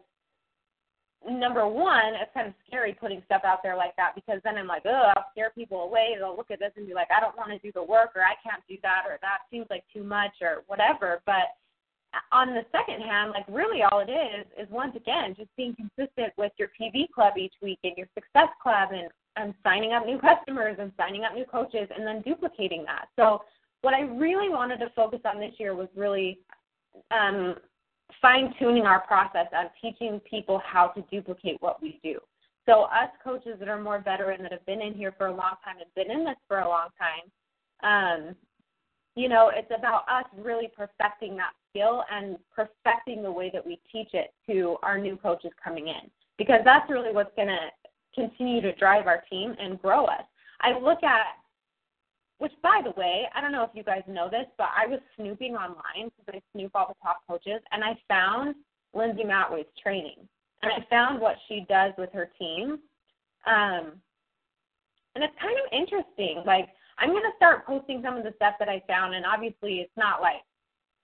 number 1.27 1.67
one, 1.67 2.13
it's 2.19 2.31
kind 2.33 2.47
of 2.47 2.53
scary 2.67 2.95
putting 2.99 3.21
stuff 3.25 3.43
out 3.45 3.59
there 3.63 3.75
like 3.75 3.95
that 3.95 4.13
because 4.15 4.39
then 4.43 4.57
I'm 4.57 4.67
like, 4.67 4.83
oh, 4.85 5.11
I'll 5.15 5.25
scare 5.31 5.51
people 5.55 5.83
away. 5.83 6.15
They'll 6.17 6.35
look 6.35 6.51
at 6.51 6.59
this 6.59 6.71
and 6.75 6.87
be 6.87 6.93
like, 6.93 7.07
I 7.15 7.19
don't 7.19 7.37
want 7.37 7.51
to 7.51 7.59
do 7.59 7.71
the 7.73 7.83
work 7.83 8.11
or 8.15 8.21
I 8.21 8.35
can't 8.43 8.63
do 8.67 8.75
that 8.83 9.03
or 9.07 9.17
that 9.21 9.39
seems 9.51 9.67
like 9.69 9.83
too 9.93 10.03
much 10.03 10.33
or 10.41 10.63
whatever. 10.67 11.21
But 11.25 11.55
on 12.31 12.53
the 12.53 12.65
second 12.71 13.01
hand, 13.01 13.31
like 13.31 13.45
really 13.47 13.81
all 13.83 13.99
it 13.99 14.11
is 14.11 14.45
is 14.57 14.69
once 14.71 14.95
again 14.95 15.33
just 15.37 15.49
being 15.57 15.75
consistent 15.75 16.33
with 16.37 16.51
your 16.57 16.69
PV 16.79 17.09
club 17.13 17.33
each 17.37 17.53
week 17.61 17.79
and 17.83 17.93
your 17.97 18.07
success 18.13 18.49
club 18.61 18.89
and 18.91 19.09
and 19.35 19.53
signing 19.63 19.93
up 19.93 20.05
new 20.05 20.19
customers 20.19 20.77
and 20.79 20.91
signing 20.95 21.23
up 21.23 21.33
new 21.33 21.45
coaches 21.45 21.89
and 21.95 22.05
then 22.05 22.21
duplicating 22.21 22.85
that. 22.85 23.07
So 23.15 23.41
what 23.81 23.95
I 23.95 24.01
really 24.01 24.49
wanted 24.49 24.77
to 24.77 24.91
focus 24.95 25.21
on 25.25 25.39
this 25.39 25.53
year 25.57 25.75
was 25.75 25.87
really 25.95 26.37
um, 27.09 27.55
fine 28.21 28.53
tuning 28.59 28.83
our 28.83 29.01
process 29.01 29.47
on 29.53 29.65
teaching 29.81 30.19
people 30.29 30.61
how 30.65 30.87
to 30.87 31.01
duplicate 31.11 31.57
what 31.61 31.81
we 31.81 31.99
do. 32.03 32.19
So 32.65 32.83
us 32.83 33.09
coaches 33.23 33.57
that 33.59 33.67
are 33.67 33.81
more 33.81 33.99
veteran 33.99 34.41
that 34.43 34.51
have 34.51 34.65
been 34.65 34.81
in 34.81 34.93
here 34.93 35.13
for 35.17 35.27
a 35.27 35.35
long 35.35 35.55
time 35.63 35.77
and 35.79 35.93
been 35.95 36.15
in 36.15 36.23
this 36.23 36.37
for 36.47 36.59
a 36.59 36.67
long 36.67 36.87
time, 36.97 37.29
um, 37.83 38.35
you 39.15 39.29
know, 39.29 39.51
it's 39.53 39.71
about 39.77 40.05
us 40.09 40.25
really 40.37 40.69
perfecting 40.75 41.35
that 41.37 41.51
skill 41.69 42.03
and 42.11 42.37
perfecting 42.55 43.21
the 43.21 43.31
way 43.31 43.51
that 43.53 43.65
we 43.65 43.79
teach 43.91 44.09
it 44.13 44.33
to 44.47 44.77
our 44.81 44.97
new 44.97 45.17
coaches 45.17 45.51
coming 45.63 45.87
in 45.87 46.09
because 46.37 46.61
that's 46.63 46.89
really 46.89 47.13
what's 47.13 47.35
going 47.35 47.49
to 47.49 47.67
continue 48.15 48.61
to 48.61 48.73
drive 48.75 49.07
our 49.07 49.23
team 49.29 49.55
and 49.59 49.81
grow 49.81 50.05
us. 50.05 50.23
I 50.61 50.79
look 50.79 51.03
at, 51.03 51.25
which 52.43 52.51
by 52.61 52.81
the 52.83 52.91
way, 52.99 53.23
I 53.33 53.39
don't 53.39 53.53
know 53.53 53.63
if 53.63 53.69
you 53.73 53.83
guys 53.83 54.01
know 54.05 54.27
this, 54.29 54.47
but 54.57 54.67
I 54.77 54.85
was 54.85 54.99
snooping 55.15 55.55
online 55.55 56.11
because 56.17 56.41
I 56.41 56.41
snoop 56.51 56.71
all 56.75 56.89
the 56.89 57.01
top 57.01 57.21
coaches, 57.25 57.61
and 57.71 57.81
I 57.81 57.97
found 58.09 58.55
Lindsay 58.93 59.23
Matway's 59.23 59.71
training, 59.81 60.27
and 60.61 60.69
I 60.69 60.85
found 60.89 61.21
what 61.21 61.37
she 61.47 61.65
does 61.69 61.93
with 61.97 62.11
her 62.11 62.29
team, 62.37 62.79
um, 63.47 63.93
and 65.15 65.23
it's 65.23 65.33
kind 65.41 65.55
of 65.55 65.71
interesting. 65.71 66.43
Like 66.45 66.67
I'm 66.97 67.11
to 67.11 67.31
start 67.37 67.65
posting 67.65 68.01
some 68.03 68.17
of 68.17 68.25
the 68.25 68.33
stuff 68.35 68.55
that 68.59 68.67
I 68.67 68.83
found, 68.89 69.15
and 69.15 69.25
obviously 69.25 69.75
it's 69.75 69.95
not 69.95 70.19
like 70.19 70.43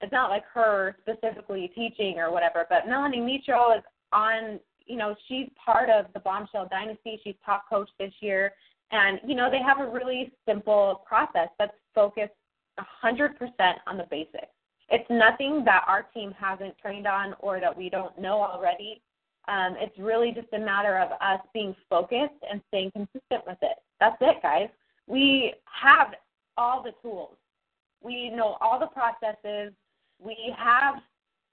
it's 0.02 0.12
not 0.12 0.30
like 0.30 0.44
her 0.54 0.98
specifically 1.00 1.72
teaching 1.74 2.20
or 2.20 2.34
whatever, 2.34 2.66
but 2.70 2.86
Melanie 2.86 3.22
Mitro 3.22 3.78
is 3.78 3.84
on 4.12 4.60
you 4.90 4.98
know, 4.98 5.16
she's 5.28 5.48
part 5.64 5.90
of 5.90 6.08
the 6.14 6.20
Bombshell 6.20 6.68
Dynasty. 6.70 7.22
She's 7.24 7.36
top 7.46 7.70
coach 7.70 7.90
this 8.00 8.12
year. 8.20 8.54
And, 8.92 9.20
you 9.26 9.36
know, 9.36 9.50
they 9.52 9.62
have 9.62 9.80
a 9.80 9.90
really 9.90 10.32
simple 10.48 11.04
process 11.06 11.50
that's 11.58 11.74
focused 11.94 12.34
100% 13.04 13.34
on 13.88 13.98
the 13.98 14.06
basics. 14.10 14.48
It's 14.90 15.10
nothing 15.10 15.64
that 15.66 15.84
our 15.88 16.04
team 16.14 16.34
hasn't 16.40 16.78
trained 16.80 17.06
on 17.06 17.36
or 17.40 17.60
that 17.60 17.76
we 17.76 17.90
don't 17.90 18.18
know 18.20 18.42
already. 18.42 19.02
Um, 19.48 19.76
it's 19.80 19.98
really 19.98 20.32
just 20.32 20.48
a 20.54 20.60
matter 20.60 20.98
of 20.98 21.12
us 21.22 21.40
being 21.54 21.76
focused 21.90 22.42
and 22.50 22.62
staying 22.70 22.92
consistent 22.92 23.46
with 23.46 23.58
it. 23.62 23.78
That's 24.00 24.18
it, 24.22 24.42
guys. 24.42 24.70
We 25.08 25.54
have 25.66 26.14
all 26.58 26.84
the 26.84 26.92
tools. 27.02 27.36
We 28.02 28.30
know 28.30 28.58
all 28.62 28.80
the 28.80 28.88
processes. 28.88 29.74
We 30.20 30.54
have 30.58 30.96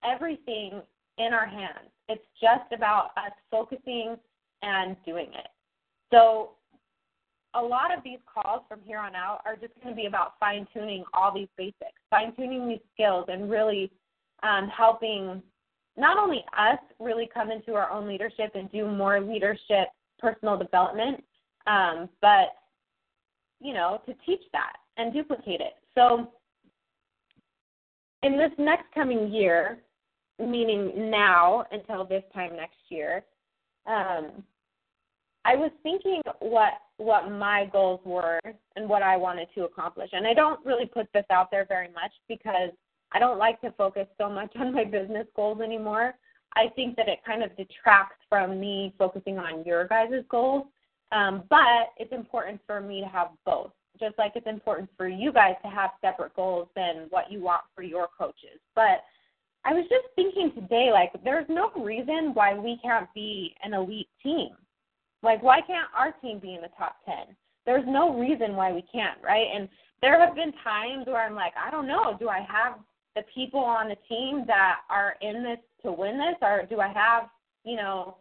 everything 0.04 0.82
in 1.18 1.32
our 1.32 1.46
hands. 1.46 1.90
It's 2.08 2.24
just 2.40 2.72
about 2.72 3.10
us 3.16 3.32
focusing 3.50 4.16
and 4.62 4.96
doing 5.04 5.28
it. 5.34 5.48
So, 6.12 6.50
a 7.56 7.62
lot 7.62 7.96
of 7.96 8.04
these 8.04 8.18
calls 8.32 8.62
from 8.68 8.80
here 8.84 8.98
on 8.98 9.14
out 9.14 9.40
are 9.44 9.56
just 9.56 9.72
going 9.82 9.94
to 9.94 10.00
be 10.00 10.06
about 10.06 10.34
fine 10.38 10.66
tuning 10.72 11.04
all 11.14 11.34
these 11.34 11.48
basics, 11.56 12.00
fine 12.10 12.34
tuning 12.36 12.68
these 12.68 12.80
skills, 12.92 13.26
and 13.28 13.50
really 13.50 13.90
um, 14.42 14.68
helping 14.68 15.42
not 15.96 16.18
only 16.18 16.44
us 16.56 16.78
really 17.00 17.28
come 17.32 17.50
into 17.50 17.74
our 17.74 17.90
own 17.90 18.06
leadership 18.06 18.52
and 18.54 18.70
do 18.70 18.86
more 18.86 19.20
leadership 19.20 19.88
personal 20.18 20.56
development, 20.56 21.22
um, 21.66 22.08
but 22.20 22.48
you 23.60 23.72
know 23.72 24.00
to 24.06 24.14
teach 24.26 24.42
that 24.52 24.74
and 24.98 25.12
duplicate 25.12 25.60
it. 25.60 25.74
So 25.94 26.32
in 28.22 28.36
this 28.36 28.50
next 28.58 28.84
coming 28.94 29.32
year, 29.32 29.78
meaning 30.38 31.10
now 31.10 31.64
until 31.72 32.04
this 32.04 32.24
time 32.34 32.54
next 32.56 32.76
year, 32.88 33.24
um, 33.86 34.42
I 35.46 35.54
was 35.54 35.70
thinking 35.84 36.20
what 36.40 36.72
what 36.96 37.30
my 37.30 37.68
goals 37.72 38.00
were 38.04 38.40
and 38.74 38.88
what 38.88 39.02
I 39.02 39.16
wanted 39.16 39.48
to 39.54 39.64
accomplish. 39.64 40.10
And 40.12 40.26
I 40.26 40.34
don't 40.34 40.64
really 40.66 40.86
put 40.86 41.06
this 41.14 41.26
out 41.30 41.50
there 41.50 41.64
very 41.66 41.88
much 41.88 42.10
because 42.28 42.70
I 43.12 43.20
don't 43.20 43.38
like 43.38 43.60
to 43.60 43.70
focus 43.72 44.08
so 44.18 44.28
much 44.28 44.52
on 44.58 44.74
my 44.74 44.84
business 44.84 45.26
goals 45.36 45.60
anymore. 45.60 46.14
I 46.56 46.68
think 46.74 46.96
that 46.96 47.08
it 47.08 47.20
kind 47.24 47.44
of 47.44 47.56
detracts 47.56 48.16
from 48.28 48.58
me 48.58 48.94
focusing 48.98 49.38
on 49.38 49.62
your 49.64 49.86
guys' 49.86 50.24
goals. 50.28 50.66
Um, 51.12 51.44
but 51.48 51.92
it's 51.98 52.12
important 52.12 52.60
for 52.66 52.80
me 52.80 53.00
to 53.00 53.06
have 53.06 53.28
both, 53.44 53.70
just 54.00 54.18
like 54.18 54.32
it's 54.34 54.48
important 54.48 54.90
for 54.96 55.06
you 55.06 55.32
guys 55.32 55.54
to 55.62 55.70
have 55.70 55.90
separate 56.00 56.34
goals 56.34 56.66
than 56.74 57.06
what 57.10 57.30
you 57.30 57.40
want 57.40 57.62
for 57.74 57.82
your 57.82 58.08
coaches. 58.18 58.58
But 58.74 59.04
I 59.64 59.74
was 59.74 59.84
just 59.88 60.06
thinking 60.16 60.50
today, 60.54 60.90
like, 60.92 61.12
there's 61.22 61.46
no 61.48 61.70
reason 61.76 62.32
why 62.34 62.54
we 62.54 62.80
can't 62.82 63.08
be 63.14 63.54
an 63.62 63.74
elite 63.74 64.08
team. 64.22 64.48
Like, 65.26 65.42
why 65.42 65.60
can't 65.60 65.88
our 65.92 66.12
team 66.22 66.38
be 66.38 66.54
in 66.54 66.60
the 66.62 66.70
top 66.78 66.98
10? 67.04 67.34
There's 67.66 67.84
no 67.84 68.16
reason 68.16 68.54
why 68.54 68.72
we 68.72 68.82
can't, 68.82 69.18
right? 69.24 69.48
And 69.52 69.68
there 70.00 70.24
have 70.24 70.36
been 70.36 70.52
times 70.62 71.06
where 71.08 71.26
I'm 71.26 71.34
like, 71.34 71.52
I 71.60 71.68
don't 71.68 71.88
know, 71.88 72.16
do 72.20 72.28
I 72.28 72.46
have 72.48 72.78
the 73.16 73.22
people 73.34 73.58
on 73.58 73.88
the 73.88 73.96
team 74.08 74.44
that 74.46 74.82
are 74.88 75.16
in 75.20 75.42
this 75.42 75.58
to 75.82 75.90
win 75.90 76.16
this, 76.16 76.36
or 76.40 76.62
do 76.70 76.78
I 76.78 76.92
have, 76.92 77.24
you 77.64 77.74
know, 77.74 78.18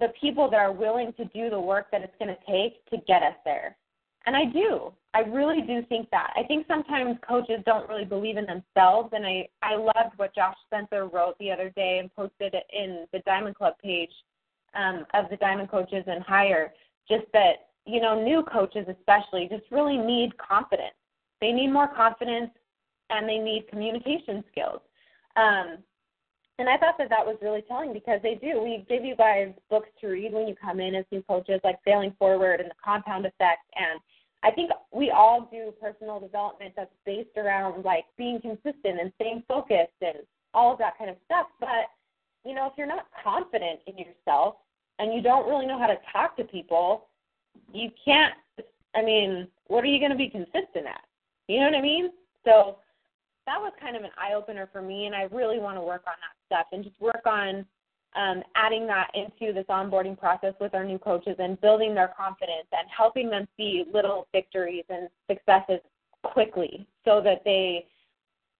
the 0.00 0.08
people 0.18 0.48
that 0.50 0.56
are 0.58 0.72
willing 0.72 1.12
to 1.18 1.26
do 1.26 1.50
the 1.50 1.60
work 1.60 1.90
that 1.92 2.00
it's 2.00 2.16
going 2.18 2.34
to 2.34 2.50
take 2.50 2.82
to 2.86 2.96
get 3.06 3.22
us 3.22 3.36
there? 3.44 3.76
And 4.24 4.34
I 4.34 4.46
do. 4.46 4.92
I 5.12 5.20
really 5.20 5.60
do 5.60 5.82
think 5.86 6.08
that. 6.12 6.32
I 6.34 6.44
think 6.44 6.66
sometimes 6.66 7.18
coaches 7.28 7.60
don't 7.66 7.90
really 7.90 8.06
believe 8.06 8.38
in 8.38 8.46
themselves, 8.46 9.10
and 9.12 9.26
I 9.26 9.48
I 9.62 9.76
loved 9.76 10.16
what 10.16 10.34
Josh 10.34 10.56
Spencer 10.66 11.06
wrote 11.06 11.36
the 11.38 11.50
other 11.52 11.68
day 11.70 11.98
and 12.00 12.14
posted 12.14 12.54
it 12.54 12.64
in 12.72 13.06
the 13.12 13.20
Diamond 13.26 13.54
Club 13.54 13.74
page 13.82 14.10
um, 14.76 15.06
of 15.14 15.30
the 15.30 15.36
Diamond 15.36 15.70
Coaches 15.70 16.04
and 16.06 16.22
Higher. 16.22 16.72
Just 17.08 17.24
that 17.32 17.66
you 17.86 18.00
know, 18.00 18.20
new 18.20 18.42
coaches 18.42 18.86
especially 18.88 19.48
just 19.48 19.62
really 19.70 19.96
need 19.96 20.36
confidence. 20.38 20.94
They 21.40 21.52
need 21.52 21.68
more 21.68 21.88
confidence, 21.88 22.50
and 23.10 23.28
they 23.28 23.38
need 23.38 23.68
communication 23.70 24.42
skills. 24.50 24.80
Um, 25.36 25.78
and 26.58 26.68
I 26.68 26.78
thought 26.78 26.96
that 26.98 27.10
that 27.10 27.24
was 27.24 27.36
really 27.42 27.62
telling 27.62 27.92
because 27.92 28.20
they 28.22 28.34
do. 28.34 28.60
We 28.62 28.84
give 28.88 29.04
you 29.04 29.14
guys 29.14 29.52
books 29.70 29.88
to 30.00 30.08
read 30.08 30.32
when 30.32 30.48
you 30.48 30.54
come 30.56 30.80
in 30.80 30.94
as 30.94 31.04
new 31.12 31.22
coaches, 31.22 31.60
like 31.62 31.76
Failing 31.84 32.14
Forward 32.18 32.60
and 32.60 32.70
the 32.70 32.74
Compound 32.82 33.26
Effect, 33.26 33.60
and 33.76 34.00
I 34.42 34.50
think 34.50 34.70
we 34.92 35.10
all 35.10 35.48
do 35.50 35.72
personal 35.80 36.20
development 36.20 36.74
that's 36.76 36.90
based 37.04 37.36
around 37.36 37.84
like 37.84 38.04
being 38.16 38.40
consistent 38.40 39.00
and 39.00 39.12
staying 39.16 39.42
focused 39.46 40.00
and 40.00 40.18
all 40.54 40.72
of 40.72 40.78
that 40.78 40.96
kind 40.98 41.10
of 41.10 41.16
stuff. 41.24 41.46
But, 41.60 41.90
you 42.44 42.54
know, 42.54 42.66
if 42.66 42.72
you're 42.78 42.86
not 42.86 43.06
confident 43.22 43.80
in 43.86 43.98
yourself 43.98 44.56
and 44.98 45.12
you 45.14 45.20
don't 45.22 45.48
really 45.48 45.66
know 45.66 45.78
how 45.78 45.86
to 45.86 45.96
talk 46.12 46.36
to 46.36 46.44
people, 46.44 47.06
you 47.72 47.90
can't, 48.04 48.34
I 48.94 49.02
mean, 49.02 49.48
what 49.66 49.84
are 49.84 49.88
you 49.88 49.98
going 49.98 50.10
to 50.10 50.16
be 50.16 50.28
consistent 50.28 50.86
at? 50.86 51.02
You 51.48 51.60
know 51.60 51.66
what 51.66 51.74
I 51.74 51.82
mean? 51.82 52.10
So 52.44 52.78
that 53.46 53.60
was 53.60 53.72
kind 53.80 53.96
of 53.96 54.02
an 54.02 54.10
eye 54.18 54.34
opener 54.34 54.68
for 54.72 54.82
me, 54.82 55.06
and 55.06 55.14
I 55.14 55.22
really 55.32 55.58
want 55.58 55.76
to 55.76 55.82
work 55.82 56.02
on 56.06 56.14
that 56.20 56.46
stuff 56.46 56.66
and 56.72 56.82
just 56.82 57.00
work 57.00 57.22
on 57.26 57.64
um, 58.16 58.42
adding 58.54 58.86
that 58.86 59.10
into 59.14 59.52
this 59.52 59.66
onboarding 59.68 60.18
process 60.18 60.54
with 60.60 60.74
our 60.74 60.84
new 60.84 60.98
coaches 60.98 61.36
and 61.38 61.60
building 61.60 61.94
their 61.94 62.12
confidence 62.16 62.66
and 62.72 62.88
helping 62.96 63.28
them 63.28 63.46
see 63.56 63.84
little 63.92 64.26
victories 64.32 64.84
and 64.88 65.08
successes 65.28 65.80
quickly 66.22 66.86
so 67.04 67.20
that 67.22 67.42
they 67.44 67.86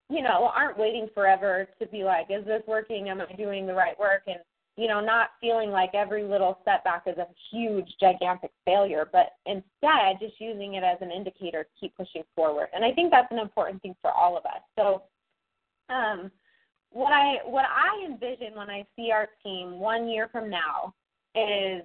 you 0.09 0.21
know, 0.21 0.49
aren't 0.55 0.77
waiting 0.77 1.09
forever 1.13 1.67
to 1.79 1.87
be 1.87 2.03
like, 2.03 2.27
is 2.29 2.45
this 2.45 2.61
working? 2.67 3.09
Am 3.09 3.21
I 3.21 3.33
doing 3.35 3.67
the 3.67 3.73
right 3.73 3.97
work? 3.99 4.23
And, 4.27 4.39
you 4.77 4.87
know, 4.87 5.01
not 5.01 5.31
feeling 5.41 5.71
like 5.71 5.95
every 5.95 6.23
little 6.23 6.59
setback 6.63 7.03
is 7.07 7.17
a 7.17 7.25
huge, 7.51 7.87
gigantic 7.99 8.51
failure, 8.63 9.09
but 9.11 9.33
instead 9.47 10.19
just 10.21 10.39
using 10.39 10.75
it 10.75 10.83
as 10.83 10.97
an 11.01 11.11
indicator 11.11 11.63
to 11.63 11.69
keep 11.79 11.97
pushing 11.97 12.21
forward. 12.35 12.67
And 12.73 12.85
I 12.85 12.91
think 12.91 13.09
that's 13.09 13.31
an 13.31 13.39
important 13.39 13.81
thing 13.81 13.95
for 14.03 14.11
all 14.11 14.37
of 14.37 14.45
us. 14.45 14.61
So, 14.77 15.01
um, 15.89 16.31
what 16.91 17.11
I 17.11 17.37
what 17.45 17.65
I 17.65 18.05
envision 18.05 18.55
when 18.55 18.69
I 18.69 18.85
see 18.95 19.11
our 19.11 19.27
team 19.43 19.79
one 19.79 20.07
year 20.07 20.29
from 20.31 20.49
now 20.49 20.93
is 21.35 21.81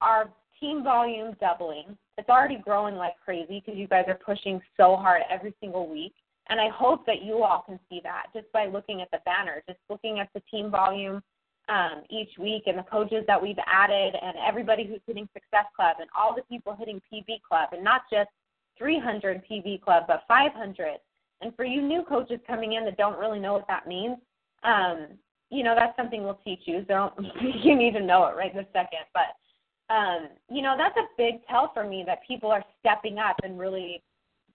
our 0.00 0.30
team 0.58 0.82
volume 0.82 1.36
doubling. 1.38 1.96
It's 2.16 2.28
already 2.30 2.56
growing 2.56 2.96
like 2.96 3.14
crazy 3.22 3.62
because 3.64 3.78
you 3.78 3.86
guys 3.86 4.04
are 4.08 4.18
pushing 4.24 4.60
so 4.76 4.96
hard 4.96 5.22
every 5.30 5.54
single 5.60 5.88
week. 5.88 6.14
And 6.48 6.60
I 6.60 6.68
hope 6.70 7.06
that 7.06 7.22
you 7.22 7.42
all 7.42 7.62
can 7.64 7.78
see 7.88 8.00
that 8.02 8.26
just 8.34 8.50
by 8.52 8.66
looking 8.66 9.02
at 9.02 9.10
the 9.10 9.18
banner, 9.24 9.62
just 9.68 9.78
looking 9.88 10.18
at 10.18 10.28
the 10.34 10.42
team 10.50 10.70
volume 10.70 11.22
um, 11.70 12.02
each 12.10 12.30
week 12.38 12.64
and 12.66 12.76
the 12.76 12.82
coaches 12.82 13.24
that 13.28 13.40
we've 13.40 13.58
added 13.66 14.14
and 14.20 14.36
everybody 14.46 14.84
who's 14.84 15.00
hitting 15.06 15.28
Success 15.32 15.66
Club 15.74 15.96
and 16.00 16.10
all 16.18 16.34
the 16.34 16.42
people 16.42 16.74
hitting 16.76 17.00
PV 17.12 17.40
Club 17.48 17.68
and 17.72 17.84
not 17.84 18.02
just 18.12 18.28
300 18.76 19.42
PV 19.48 19.80
Club, 19.80 20.04
but 20.08 20.24
500. 20.26 20.98
And 21.42 21.54
for 21.54 21.64
you 21.64 21.80
new 21.80 22.02
coaches 22.02 22.40
coming 22.46 22.72
in 22.72 22.84
that 22.84 22.98
don't 22.98 23.18
really 23.18 23.38
know 23.38 23.52
what 23.52 23.68
that 23.68 23.86
means, 23.86 24.16
um, 24.64 25.06
you 25.48 25.62
know, 25.62 25.74
that's 25.76 25.96
something 25.96 26.22
we'll 26.24 26.40
teach 26.44 26.60
you. 26.64 26.84
So 26.88 27.12
you 27.62 27.76
need 27.76 27.92
to 27.94 28.00
know 28.00 28.26
it 28.26 28.36
right 28.36 28.54
this 28.54 28.66
second. 28.72 29.06
But, 29.14 29.94
um, 29.94 30.28
you 30.50 30.62
know, 30.62 30.74
that's 30.76 30.96
a 30.96 31.08
big 31.16 31.46
tell 31.48 31.70
for 31.72 31.86
me 31.86 32.02
that 32.06 32.18
people 32.26 32.50
are 32.50 32.64
stepping 32.80 33.18
up 33.18 33.36
and 33.42 33.58
really 33.58 34.02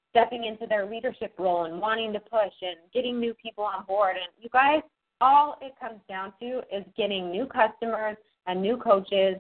stepping 0.10 0.46
into 0.46 0.66
their 0.68 0.86
leadership 0.86 1.34
role 1.38 1.66
and 1.66 1.80
wanting 1.80 2.14
to 2.14 2.20
push 2.20 2.54
and 2.62 2.78
getting 2.94 3.20
new 3.20 3.34
people 3.36 3.64
on 3.64 3.86
board. 3.86 4.16
And 4.16 4.28
you 4.42 4.50
guys, 4.50 4.82
all 5.22 5.58
it 5.62 5.74
comes 5.80 6.00
down 6.10 6.34
to 6.40 6.60
is 6.72 6.84
getting 6.98 7.32
new 7.32 7.46
customers 7.46 8.18
and 8.48 8.62
new 8.62 8.78
coaches 8.78 9.36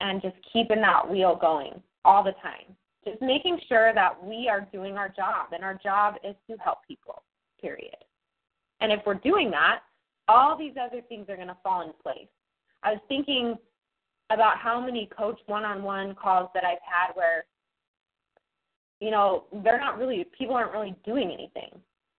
and 0.00 0.20
just 0.22 0.36
keeping 0.52 0.80
that 0.80 1.08
wheel 1.08 1.36
going 1.40 1.82
all 2.04 2.22
the 2.22 2.32
time. 2.42 2.76
Just 3.04 3.20
making 3.20 3.58
sure 3.68 3.92
that 3.94 4.22
we 4.22 4.48
are 4.48 4.66
doing 4.72 4.96
our 4.96 5.08
job, 5.08 5.52
and 5.52 5.62
our 5.62 5.78
job 5.82 6.14
is 6.24 6.34
to 6.48 6.56
help 6.56 6.78
people, 6.88 7.22
period. 7.60 7.96
And 8.80 8.90
if 8.90 9.00
we're 9.04 9.14
doing 9.14 9.50
that, 9.50 9.80
all 10.26 10.56
these 10.56 10.72
other 10.80 11.02
things 11.08 11.26
are 11.28 11.36
going 11.36 11.48
to 11.48 11.56
fall 11.62 11.82
in 11.82 11.92
place. 12.02 12.28
I 12.82 12.92
was 12.92 13.00
thinking 13.08 13.56
about 14.30 14.56
how 14.56 14.80
many 14.80 15.08
coach 15.16 15.38
one 15.46 15.64
on 15.64 15.82
one 15.82 16.14
calls 16.14 16.48
that 16.54 16.64
I've 16.64 16.78
had 16.82 17.14
where 17.14 17.44
you 19.00 19.10
know, 19.10 19.44
they're 19.62 19.78
not 19.78 19.98
really 19.98 20.24
people 20.36 20.54
aren't 20.54 20.72
really 20.72 20.94
doing 21.04 21.30
anything. 21.30 21.70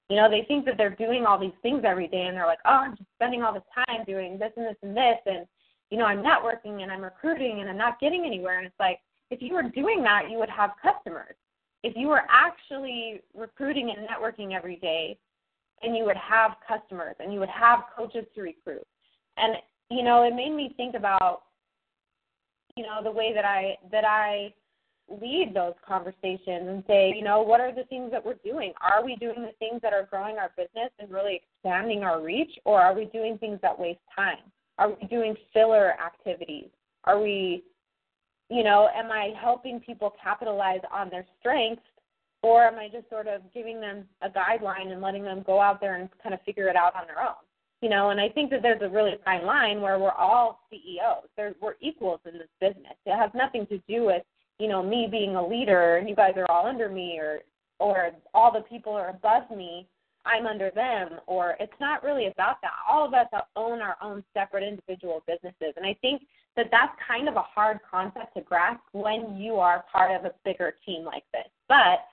You 0.10 0.18
know, 0.18 0.30
they 0.30 0.46
think 0.48 0.66
that 0.66 0.78
they're 0.78 0.96
doing 0.96 1.26
all 1.26 1.40
these 1.40 1.58
things 1.62 1.84
every 1.86 2.08
day 2.08 2.26
and 2.28 2.38
they're 2.38 2.46
like, 2.46 2.60
Oh, 2.66 2.84
I'm 2.86 2.96
just 2.96 3.10
spending 3.16 3.42
all 3.42 3.54
this 3.54 3.64
time 3.74 4.04
doing 4.06 4.38
this 4.38 4.52
and 4.56 4.66
this 4.66 4.78
and 4.82 4.96
this 4.96 5.18
and 5.26 5.48
you 5.92 5.98
know, 5.98 6.06
I'm 6.06 6.24
networking 6.24 6.82
and 6.82 6.92
I'm 6.92 7.02
recruiting 7.02 7.62
and 7.62 7.70
I'm 7.70 7.78
not 7.78 8.00
getting 8.00 8.26
anywhere 8.26 8.58
and 8.58 8.68
it's 8.68 8.80
like 8.80 9.00
if 9.32 9.42
you 9.42 9.54
were 9.54 9.64
doing 9.64 10.04
that 10.04 10.30
you 10.30 10.38
would 10.38 10.50
have 10.50 10.72
customers. 10.82 11.36
If 11.84 11.94
you 11.96 12.08
were 12.08 12.24
actually 12.30 13.22
recruiting 13.36 13.94
and 13.96 14.08
networking 14.08 14.54
every 14.56 14.78
day 14.78 15.18
and 15.82 15.96
you 15.96 16.04
would 16.06 16.18
have 16.18 16.56
customers 16.68 17.16
and 17.20 17.34
you 17.34 17.40
would 17.40 17.50
have 17.50 17.82
coaches 17.96 18.26
to 18.36 18.42
recruit. 18.42 18.86
And 19.38 19.56
you 19.92 20.04
know, 20.04 20.24
it 20.24 20.36
made 20.36 20.54
me 20.54 20.74
think 20.78 20.96
about 20.96 21.44
you 22.76 22.84
know, 22.84 23.00
the 23.02 23.12
way 23.12 23.34
that 23.34 23.46
I 23.46 23.78
that 23.92 24.04
I 24.06 24.54
lead 25.10 25.54
those 25.54 25.74
conversations 25.88 26.68
and 26.68 26.84
say, 26.88 27.14
you 27.16 27.24
know, 27.24 27.42
what 27.42 27.62
are 27.62 27.74
the 27.74 27.84
things 27.86 28.12
that 28.12 28.26
we're 28.26 28.36
doing? 28.44 28.74
Are 28.82 29.04
we 29.04 29.16
doing 29.16 29.42
the 29.44 29.54
things 29.60 29.82
that 29.82 29.94
are 29.94 30.08
growing 30.10 30.38
our 30.38 30.52
business 30.58 30.90
and 31.00 31.12
really 31.12 31.42
expanding 31.44 32.04
our 32.04 32.22
reach, 32.22 32.52
or 32.66 32.82
are 32.82 32.94
we 32.94 33.06
doing 33.06 33.38
things 33.38 33.60
that 33.62 33.78
waste 33.78 34.00
time? 34.16 34.40
Are 34.78 34.90
we 34.90 35.08
doing 35.08 35.36
filler 35.54 35.94
activities? 35.94 36.70
Are 37.06 37.20
we, 37.20 37.64
you 38.50 38.64
know, 38.64 38.90
am 38.96 39.12
I 39.12 39.34
helping 39.40 39.80
people 39.80 40.14
capitalize 40.22 40.82
on 40.92 41.10
their 41.10 41.26
strengths, 41.40 41.84
or 42.42 42.64
am 42.64 42.76
I 42.76 42.90
just 42.90 43.10
sort 43.10 43.28
of 43.28 43.42
giving 43.54 43.80
them 43.80 44.06
a 44.22 44.30
guideline 44.30 44.92
and 44.92 45.02
letting 45.02 45.24
them 45.24 45.44
go 45.46 45.62
out 45.62 45.80
there 45.82 45.96
and 45.96 46.10
kind 46.22 46.34
of 46.34 46.42
figure 46.42 46.68
it 46.68 46.76
out 46.76 46.96
on 46.96 47.08
their 47.08 47.22
own? 47.22 47.36
You 47.82 47.90
know, 47.90 48.10
and 48.10 48.20
I 48.20 48.30
think 48.30 48.50
that 48.52 48.62
there's 48.62 48.82
a 48.82 48.90
really 48.90 49.16
fine 49.24 49.46
line 49.46 49.82
where 49.82 50.00
we're 50.00 50.12
all 50.12 50.62
CEOs. 50.72 51.30
There's, 51.38 51.56
we're 51.62 51.76
equals 51.82 52.20
in 52.26 52.34
this 52.34 52.48
business. 52.60 52.96
It 53.06 53.16
has 53.16 53.30
nothing 53.36 53.68
to 53.68 53.78
do 53.88 54.06
with 54.06 54.24
you 54.60 54.68
know 54.68 54.82
me 54.82 55.08
being 55.10 55.36
a 55.36 55.48
leader 55.48 55.98
and 55.98 56.08
you 56.08 56.16
guys 56.16 56.34
are 56.38 56.50
all 56.50 56.66
under 56.66 56.90
me 56.90 57.20
or 57.20 57.40
or 57.80 58.12
all 58.34 58.52
the 58.52 58.62
people 58.62 58.94
are 58.94 59.10
above 59.10 59.50
me 59.56 59.88
i'm 60.26 60.46
under 60.46 60.72
them 60.72 61.20
or 61.28 61.56
it's 61.60 61.74
not 61.80 62.04
really 62.04 62.28
about 62.28 62.58
that. 62.62 62.72
All 62.90 63.06
of 63.06 63.14
us 63.14 63.28
own 63.56 63.82
our 63.82 63.96
own 64.02 64.24
separate 64.34 64.64
individual 64.64 65.24
businesses. 65.28 65.74
And 65.78 65.86
i 65.86 65.96
think 66.02 66.24
that 66.56 66.68
that's 66.72 66.94
kind 67.06 67.28
of 67.28 67.36
a 67.36 67.42
hard 67.42 67.80
concept 67.90 68.34
to 68.36 68.42
grasp 68.42 68.82
when 68.94 69.36
you 69.38 69.56
are 69.56 69.86
part 69.92 70.12
of 70.12 70.26
a 70.26 70.34
bigger 70.46 70.74
team 70.86 71.04
like 71.04 71.26
this. 71.34 71.48
But 71.68 72.06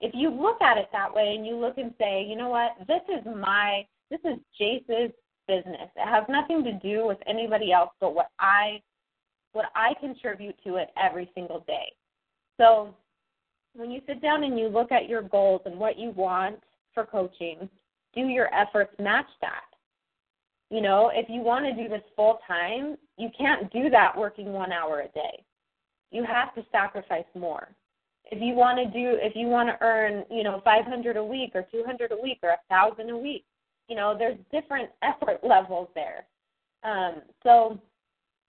if 0.00 0.12
you 0.14 0.30
look 0.30 0.60
at 0.62 0.78
it 0.78 0.88
that 0.92 1.14
way 1.14 1.34
and 1.36 1.46
you 1.46 1.56
look 1.56 1.78
and 1.78 1.92
say 1.98 2.24
you 2.24 2.36
know 2.36 2.48
what? 2.48 2.72
This 2.88 3.02
is 3.08 3.24
my 3.24 3.86
this 4.10 4.20
is 4.24 4.38
jace's 4.58 5.12
business. 5.46 5.90
It 5.94 6.08
has 6.08 6.24
nothing 6.28 6.64
to 6.64 6.72
do 6.72 7.06
with 7.06 7.18
anybody 7.26 7.72
else 7.72 7.90
but 8.00 8.14
what 8.14 8.30
i 8.40 8.80
what 9.56 9.72
I 9.74 9.94
contribute 10.00 10.54
to 10.64 10.76
it 10.76 10.90
every 11.02 11.30
single 11.34 11.64
day. 11.66 11.90
So 12.58 12.94
when 13.74 13.90
you 13.90 14.00
sit 14.06 14.20
down 14.20 14.44
and 14.44 14.58
you 14.58 14.68
look 14.68 14.92
at 14.92 15.08
your 15.08 15.22
goals 15.22 15.62
and 15.64 15.78
what 15.78 15.98
you 15.98 16.10
want 16.10 16.60
for 16.92 17.06
coaching, 17.06 17.68
do 18.14 18.20
your 18.20 18.54
efforts 18.54 18.92
match 18.98 19.26
that? 19.40 19.64
You 20.70 20.82
know, 20.82 21.10
if 21.14 21.26
you 21.30 21.40
want 21.40 21.64
to 21.64 21.82
do 21.82 21.88
this 21.88 22.02
full 22.14 22.38
time, 22.46 22.96
you 23.16 23.30
can't 23.36 23.72
do 23.72 23.88
that 23.90 24.16
working 24.16 24.52
one 24.52 24.72
hour 24.72 25.00
a 25.00 25.08
day. 25.08 25.42
You 26.10 26.24
have 26.24 26.54
to 26.54 26.64
sacrifice 26.70 27.24
more. 27.34 27.68
If 28.30 28.42
you 28.42 28.54
want 28.54 28.78
to 28.78 28.84
do, 28.86 29.16
if 29.20 29.34
you 29.36 29.46
want 29.46 29.68
to 29.68 29.78
earn, 29.80 30.24
you 30.30 30.42
know, 30.42 30.60
500 30.64 31.16
a 31.16 31.24
week 31.24 31.52
or 31.54 31.64
200 31.72 32.12
a 32.12 32.22
week 32.22 32.38
or 32.42 32.50
a 32.50 32.58
thousand 32.68 33.10
a 33.10 33.16
week, 33.16 33.44
you 33.88 33.96
know, 33.96 34.16
there's 34.18 34.38
different 34.52 34.90
effort 35.02 35.38
levels 35.42 35.88
there. 35.94 36.26
Um, 36.82 37.22
so 37.42 37.78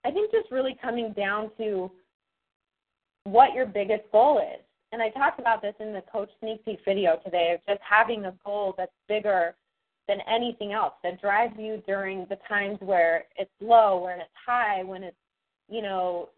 I 0.08 0.10
think 0.10 0.32
just 0.32 0.50
really 0.50 0.74
coming 0.80 1.12
down 1.12 1.50
to 1.58 1.90
what 3.24 3.52
your 3.52 3.66
biggest 3.66 4.10
goal 4.10 4.38
is. 4.38 4.64
And 4.90 5.02
I 5.02 5.10
talked 5.10 5.38
about 5.38 5.60
this 5.60 5.74
in 5.80 5.92
the 5.92 6.02
coach 6.10 6.30
sneak 6.40 6.64
peek 6.64 6.78
video 6.82 7.20
today 7.22 7.52
of 7.54 7.60
just 7.68 7.82
having 7.86 8.24
a 8.24 8.32
goal 8.42 8.74
that's 8.78 8.92
bigger 9.06 9.54
than 10.08 10.20
anything 10.26 10.72
else 10.72 10.94
that 11.04 11.20
drives 11.20 11.52
you 11.58 11.82
during 11.86 12.24
the 12.30 12.38
times 12.48 12.78
where 12.80 13.26
it's 13.36 13.50
low, 13.60 14.04
when 14.04 14.20
it's 14.20 14.30
high, 14.46 14.82
when 14.82 15.02
it's, 15.02 15.16
you 15.68 15.82
know, 15.82 16.30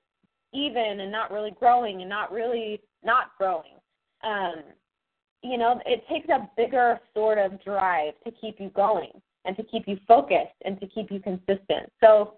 even 0.53 0.99
and 0.99 1.13
not 1.13 1.31
really 1.31 1.53
growing 1.53 2.01
and 2.01 2.11
not 2.11 2.33
really 2.33 2.81
not 3.05 3.31
growing. 3.39 3.79
Um, 4.25 4.65
you 5.45 5.59
know, 5.59 5.81
it 5.87 6.03
takes 6.09 6.29
a 6.29 6.51
bigger 6.57 6.99
sort 7.15 7.39
of 7.39 7.63
drive 7.63 8.15
to 8.25 8.33
keep 8.33 8.59
you 8.59 8.71
going 8.71 9.13
and 9.45 9.57
to 9.57 9.63
keep 9.63 9.87
you 9.87 9.97
focused 10.09 10.59
and 10.65 10.81
to 10.81 10.89
keep 10.89 11.13
you 11.13 11.21
consistent. 11.21 11.93
So 12.01 12.35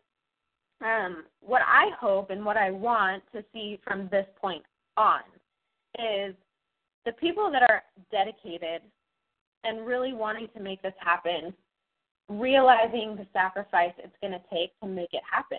um, 0.82 1.24
what 1.40 1.62
I 1.62 1.90
hope 1.98 2.30
and 2.30 2.44
what 2.44 2.56
I 2.56 2.70
want 2.70 3.22
to 3.32 3.44
see 3.52 3.78
from 3.84 4.08
this 4.10 4.26
point 4.40 4.62
on 4.96 5.20
is 5.98 6.34
the 7.04 7.12
people 7.12 7.50
that 7.50 7.62
are 7.62 7.82
dedicated 8.10 8.82
and 9.64 9.86
really 9.86 10.12
wanting 10.12 10.48
to 10.56 10.62
make 10.62 10.82
this 10.82 10.94
happen, 10.98 11.54
realizing 12.28 13.16
the 13.16 13.26
sacrifice 13.32 13.92
it's 13.98 14.16
going 14.20 14.32
to 14.32 14.40
take 14.52 14.78
to 14.80 14.88
make 14.88 15.12
it 15.12 15.22
happen. 15.30 15.58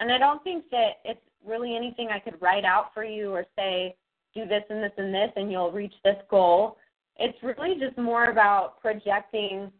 And 0.00 0.10
I 0.12 0.18
don't 0.18 0.42
think 0.42 0.64
that 0.70 1.00
it's 1.04 1.20
really 1.46 1.76
anything 1.76 2.08
I 2.08 2.18
could 2.18 2.40
write 2.40 2.64
out 2.64 2.92
for 2.94 3.04
you 3.04 3.30
or 3.30 3.46
say, 3.56 3.94
do 4.34 4.46
this 4.46 4.64
and 4.70 4.82
this 4.82 4.92
and 4.96 5.14
this 5.14 5.30
and 5.36 5.50
you'll 5.50 5.72
reach 5.72 5.94
this 6.04 6.16
goal. 6.30 6.76
It's 7.18 7.38
really 7.42 7.78
just 7.78 7.98
more 7.98 8.30
about 8.30 8.80
projecting 8.80 9.70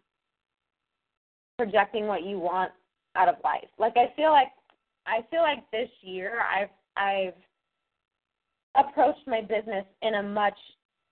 projecting 1.58 2.06
what 2.06 2.24
you 2.24 2.38
want 2.38 2.72
out 3.14 3.28
of 3.28 3.36
life. 3.44 3.68
Like 3.78 3.96
I 3.96 4.12
feel 4.16 4.30
like 4.30 4.48
I 5.06 5.20
feel 5.30 5.42
like 5.42 5.70
this 5.70 5.88
year 6.02 6.40
I've 6.40 6.70
I've 6.96 7.34
approached 8.76 9.26
my 9.26 9.40
business 9.40 9.84
in 10.02 10.14
a 10.14 10.22
much 10.22 10.58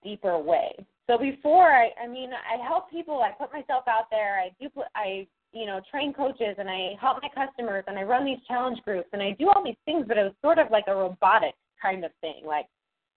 deeper 0.03 0.37
way. 0.37 0.73
So 1.07 1.17
before 1.17 1.71
I 1.71 1.89
I 2.01 2.07
mean 2.07 2.31
I 2.31 2.63
help 2.63 2.89
people, 2.89 3.21
I 3.21 3.31
put 3.31 3.51
myself 3.53 3.83
out 3.87 4.05
there, 4.09 4.39
I 4.39 4.51
do 4.59 4.69
I 4.95 5.27
you 5.51 5.65
know 5.65 5.81
train 5.89 6.13
coaches 6.13 6.55
and 6.57 6.69
I 6.69 6.93
help 6.99 7.19
my 7.21 7.29
customers 7.29 7.83
and 7.87 7.97
I 7.99 8.03
run 8.03 8.25
these 8.25 8.39
challenge 8.47 8.79
groups 8.83 9.09
and 9.13 9.21
I 9.21 9.31
do 9.31 9.49
all 9.49 9.63
these 9.63 9.75
things, 9.85 10.05
but 10.07 10.17
it 10.17 10.23
was 10.23 10.33
sort 10.41 10.59
of 10.59 10.71
like 10.71 10.85
a 10.87 10.95
robotic 10.95 11.55
kind 11.81 12.05
of 12.05 12.11
thing. 12.21 12.43
Like 12.45 12.67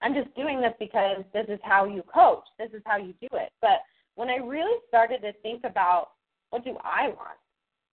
I'm 0.03 0.15
just 0.15 0.35
doing 0.35 0.61
this 0.61 0.75
because 0.79 1.25
this 1.33 1.47
is 1.49 1.61
how 1.63 1.85
you 1.85 2.03
coach, 2.13 2.45
this 2.59 2.71
is 2.73 2.83
how 2.85 2.97
you 2.97 3.15
do 3.21 3.29
it. 3.33 3.51
But 3.61 3.81
when 4.17 4.29
I 4.29 4.37
really 4.37 4.79
started 4.89 5.21
to 5.23 5.33
think 5.43 5.65
about 5.65 6.11
what 6.51 6.65
do 6.65 6.77
I 6.83 7.09
want? 7.09 7.39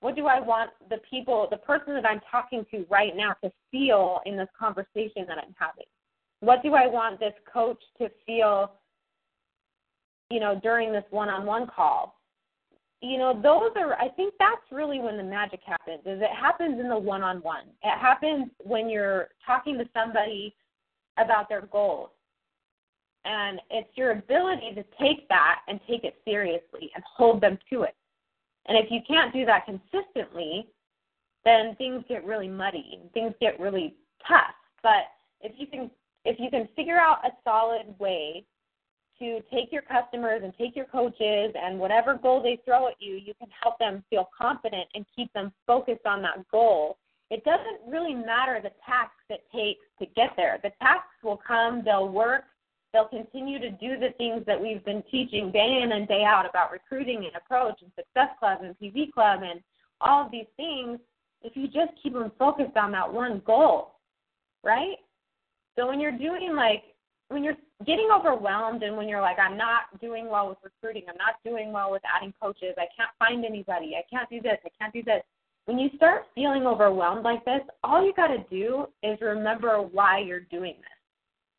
What 0.02 0.16
do 0.16 0.28
I 0.28 0.40
want 0.40 0.72
the 0.90 0.98
people, 1.10 1.48
the 1.50 1.58
person 1.58 1.94
that 1.94 2.06
I'm 2.06 2.22
talking 2.30 2.66
to 2.72 2.86
right 2.90 3.16
now 3.16 3.34
to 3.44 3.52
feel 3.72 4.20
in 4.26 4.36
this 4.36 4.50
conversation 4.60 5.26
that 5.28 5.38
I'm 5.38 5.56
having? 5.58 5.86
What 6.42 6.64
do 6.64 6.74
I 6.74 6.88
want 6.88 7.20
this 7.20 7.34
coach 7.52 7.82
to 8.00 8.10
feel, 8.26 8.74
you 10.30 10.40
know, 10.40 10.60
during 10.62 10.92
this 10.92 11.06
one-on-one 11.12 11.68
call? 11.68 12.22
you 13.02 13.18
know, 13.18 13.34
those 13.34 13.72
are 13.76 13.96
I 13.96 14.10
think 14.10 14.36
that's 14.38 14.62
really 14.72 15.00
when 15.00 15.18
the 15.18 15.24
magic 15.24 15.62
happens. 15.66 16.02
Is 16.06 16.22
it 16.22 16.30
happens 16.40 16.80
in 16.80 16.88
the 16.88 16.98
one-on-one. 16.98 17.66
It 17.84 18.00
happens 18.00 18.52
when 18.64 18.90
you're 18.90 19.30
talking 19.46 19.78
to 19.80 19.86
somebody 19.94 20.56
about 21.18 21.50
their 21.50 21.64
goals. 21.64 22.10
And 23.26 23.60
it's 23.70 23.90
your 23.96 24.12
ability 24.12 24.74
to 24.76 24.84
take 25.00 25.28
that 25.30 25.60
and 25.68 25.80
take 25.88 26.04
it 26.04 26.16
seriously 26.26 26.92
and 26.96 27.04
hold 27.16 27.42
them 27.42 27.58
to 27.72 27.84
it. 27.84 27.96
And 28.68 28.78
if 28.78 28.92
you 28.92 29.00
can't 29.08 29.34
do 29.34 29.46
that 29.46 29.66
consistently, 29.66 30.68
then 31.44 31.76
things 31.76 32.04
get 32.08 32.26
really 32.26 32.48
muddy 32.48 33.00
and 33.02 33.12
things 33.12 33.34
get 33.42 33.60
really 33.60 33.96
tough. 34.28 34.54
But 34.84 35.06
if 35.42 35.54
you 35.58 35.68
can 35.68 35.90
if 36.24 36.40
you 36.40 36.52
can 36.52 36.70
figure 36.76 37.00
out 37.00 37.26
a 37.26 37.32
solid 37.44 37.98
way 37.98 38.46
to 39.18 39.40
take 39.52 39.72
your 39.72 39.82
customers 39.82 40.42
and 40.44 40.54
take 40.58 40.76
your 40.76 40.86
coaches 40.86 41.54
and 41.56 41.80
whatever 41.80 42.16
goal 42.16 42.42
they 42.42 42.60
throw 42.66 42.88
at 42.88 42.96
you, 43.00 43.16
you 43.16 43.34
can 43.40 43.48
help 43.62 43.78
them 43.80 44.04
feel 44.10 44.30
confident 44.36 44.88
and 44.94 45.06
keep 45.16 45.32
them 45.34 45.52
focused 45.66 46.06
on 46.06 46.22
that 46.22 46.48
goal. 46.52 46.98
It 47.30 47.44
doesn't 47.44 47.80
really 47.88 48.14
matter 48.14 48.60
the 48.62 48.72
tasks 48.86 49.24
it 49.30 49.44
takes 49.56 49.86
to 50.00 50.06
get 50.16 50.32
there. 50.36 50.60
The 50.62 50.72
tasks 50.82 51.24
will 51.24 51.40
come, 51.48 51.82
they'll 51.86 52.10
work, 52.10 52.44
they'll 52.94 53.08
continue 53.08 53.60
to 53.60 53.70
do 53.70 53.98
the 53.98 54.10
things 54.18 54.44
that 54.46 54.62
we've 54.62 54.84
been 54.84 55.04
teaching 55.10 55.52
day 55.52 55.82
in 55.84 55.94
and 55.94 56.08
day 56.08 56.24
out 56.24 56.50
about 56.50 56.72
recruiting 56.72 57.26
and 57.26 57.36
approach 57.36 57.82
and 57.82 57.92
success 57.96 58.30
club 58.40 58.60
and 58.64 58.76
PV 58.80 59.14
club 59.14 59.42
and 59.44 59.62
all 60.02 60.26
of 60.26 60.32
these 60.32 60.48
things 60.58 61.00
if 61.44 61.56
you 61.56 61.68
just 61.68 61.92
keep 62.02 62.14
them 62.14 62.32
focused 62.38 62.78
on 62.78 62.92
that 62.92 63.12
one 63.12 63.42
goal, 63.46 63.96
right? 64.64 64.98
So 65.76 65.88
when 65.88 66.00
you're 66.00 66.18
doing 66.18 66.54
like 66.56 66.84
when 67.30 67.44
you're 67.44 67.58
getting 67.86 68.10
overwhelmed 68.14 68.84
and 68.84 68.98
when 68.98 69.08
you're 69.08 69.22
like, 69.22 69.38
I'm 69.40 69.58
not 69.58 69.84
doing 70.02 70.30
well 70.30 70.50
with 70.50 70.58
recruiting, 70.64 71.04
I'm 71.08 71.18
not 71.18 71.36
doing 71.46 71.72
well 71.72 71.90
with 71.90 72.02
adding 72.06 72.34
coaches, 72.42 72.76
I 72.78 72.88
can't 72.96 73.10
find 73.18 73.46
anybody, 73.46 73.96
I 73.96 74.04
can't 74.14 74.30
do 74.30 74.42
this, 74.42 74.58
I 74.66 74.70
can't 74.78 74.94
do 74.94 75.02
this. 75.02 75.24
When 75.66 75.80
you 75.80 75.90
start 75.96 76.26
feeling 76.36 76.66
overwhelmed 76.68 77.24
like 77.24 77.46
this, 77.46 77.62
all 77.84 78.06
you 78.06 78.14
got 78.14 78.28
to 78.28 78.44
do 78.50 78.88
is 79.02 79.18
remember 79.22 79.82
why 79.82 80.20
you're 80.20 80.42
doing 80.42 80.76
this. 80.78 81.01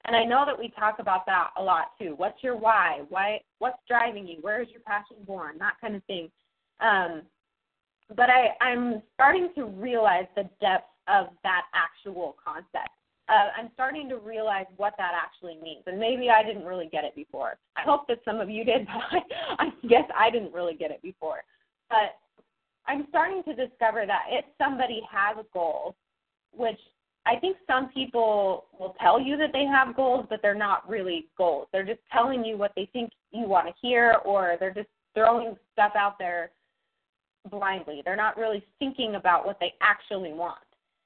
And 0.04 0.16
I 0.16 0.24
know 0.24 0.44
that 0.46 0.58
we 0.58 0.68
talk 0.70 0.98
about 0.98 1.26
that 1.26 1.50
a 1.56 1.62
lot 1.62 1.92
too. 1.98 2.14
What's 2.16 2.42
your 2.42 2.56
why? 2.56 3.02
Why? 3.08 3.40
What's 3.58 3.78
driving 3.88 4.26
you? 4.26 4.38
Where 4.40 4.60
is 4.60 4.68
your 4.70 4.80
passion 4.80 5.16
born? 5.26 5.58
That 5.58 5.74
kind 5.80 5.94
of 5.94 6.02
thing. 6.04 6.30
Um, 6.80 7.22
but 8.16 8.28
I, 8.28 8.48
I'm 8.60 9.02
starting 9.14 9.50
to 9.54 9.64
realize 9.64 10.26
the 10.34 10.48
depth 10.60 10.88
of 11.08 11.28
that 11.44 11.62
actual 11.74 12.36
concept 12.44 12.90
uh, 13.28 13.48
I'm 13.56 13.70
starting 13.74 14.08
to 14.08 14.18
realize 14.18 14.66
what 14.76 14.94
that 14.98 15.12
actually 15.14 15.56
means. 15.62 15.82
And 15.86 15.98
maybe 15.98 16.28
I 16.28 16.42
didn't 16.42 16.64
really 16.64 16.88
get 16.90 17.04
it 17.04 17.14
before. 17.14 17.56
I 17.76 17.82
hope 17.82 18.06
that 18.08 18.18
some 18.24 18.40
of 18.40 18.50
you 18.50 18.64
did, 18.64 18.86
but 19.12 19.22
I, 19.58 19.66
I 19.66 19.86
guess 19.88 20.04
I 20.16 20.30
didn't 20.30 20.52
really 20.52 20.74
get 20.74 20.90
it 20.90 21.02
before. 21.02 21.42
But 21.88 22.18
I'm 22.86 23.06
starting 23.08 23.42
to 23.44 23.54
discover 23.54 24.04
that 24.06 24.24
if 24.28 24.44
somebody 24.58 25.02
has 25.10 25.36
a 25.38 25.46
goal, 25.52 25.94
which 26.52 26.78
I 27.24 27.36
think 27.36 27.56
some 27.66 27.88
people 27.90 28.66
will 28.78 28.96
tell 29.00 29.20
you 29.20 29.36
that 29.36 29.52
they 29.52 29.64
have 29.64 29.94
goals, 29.94 30.26
but 30.28 30.40
they're 30.42 30.54
not 30.54 30.88
really 30.88 31.26
goals. 31.38 31.68
They're 31.72 31.84
just 31.84 32.00
telling 32.12 32.44
you 32.44 32.56
what 32.56 32.72
they 32.74 32.88
think 32.92 33.10
you 33.30 33.46
want 33.46 33.68
to 33.68 33.72
hear, 33.80 34.16
or 34.24 34.56
they're 34.58 34.74
just 34.74 34.88
throwing 35.14 35.56
stuff 35.72 35.92
out 35.96 36.18
there 36.18 36.50
blindly. 37.50 38.02
They're 38.04 38.16
not 38.16 38.36
really 38.36 38.64
thinking 38.78 39.14
about 39.14 39.46
what 39.46 39.58
they 39.60 39.74
actually 39.80 40.32
want. 40.32 40.58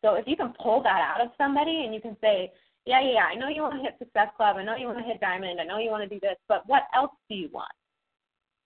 So 0.02 0.14
if 0.14 0.26
you 0.26 0.36
can 0.36 0.54
pull 0.62 0.82
that 0.82 1.00
out 1.02 1.24
of 1.24 1.32
somebody 1.36 1.82
and 1.84 1.94
you 1.94 2.00
can 2.00 2.16
say, 2.20 2.52
yeah, 2.86 3.00
yeah, 3.02 3.24
I 3.24 3.34
know 3.34 3.48
you 3.48 3.62
want 3.62 3.74
to 3.74 3.82
hit 3.82 3.96
Success 3.98 4.28
Club. 4.36 4.56
I 4.56 4.64
know 4.64 4.76
you 4.76 4.86
want 4.86 4.98
to 4.98 5.04
hit 5.04 5.20
Diamond. 5.20 5.60
I 5.60 5.64
know 5.64 5.78
you 5.78 5.90
want 5.90 6.08
to 6.08 6.14
do 6.14 6.20
this, 6.20 6.36
but 6.48 6.62
what 6.66 6.82
else 6.94 7.10
do 7.28 7.34
you 7.34 7.48
want? 7.52 7.72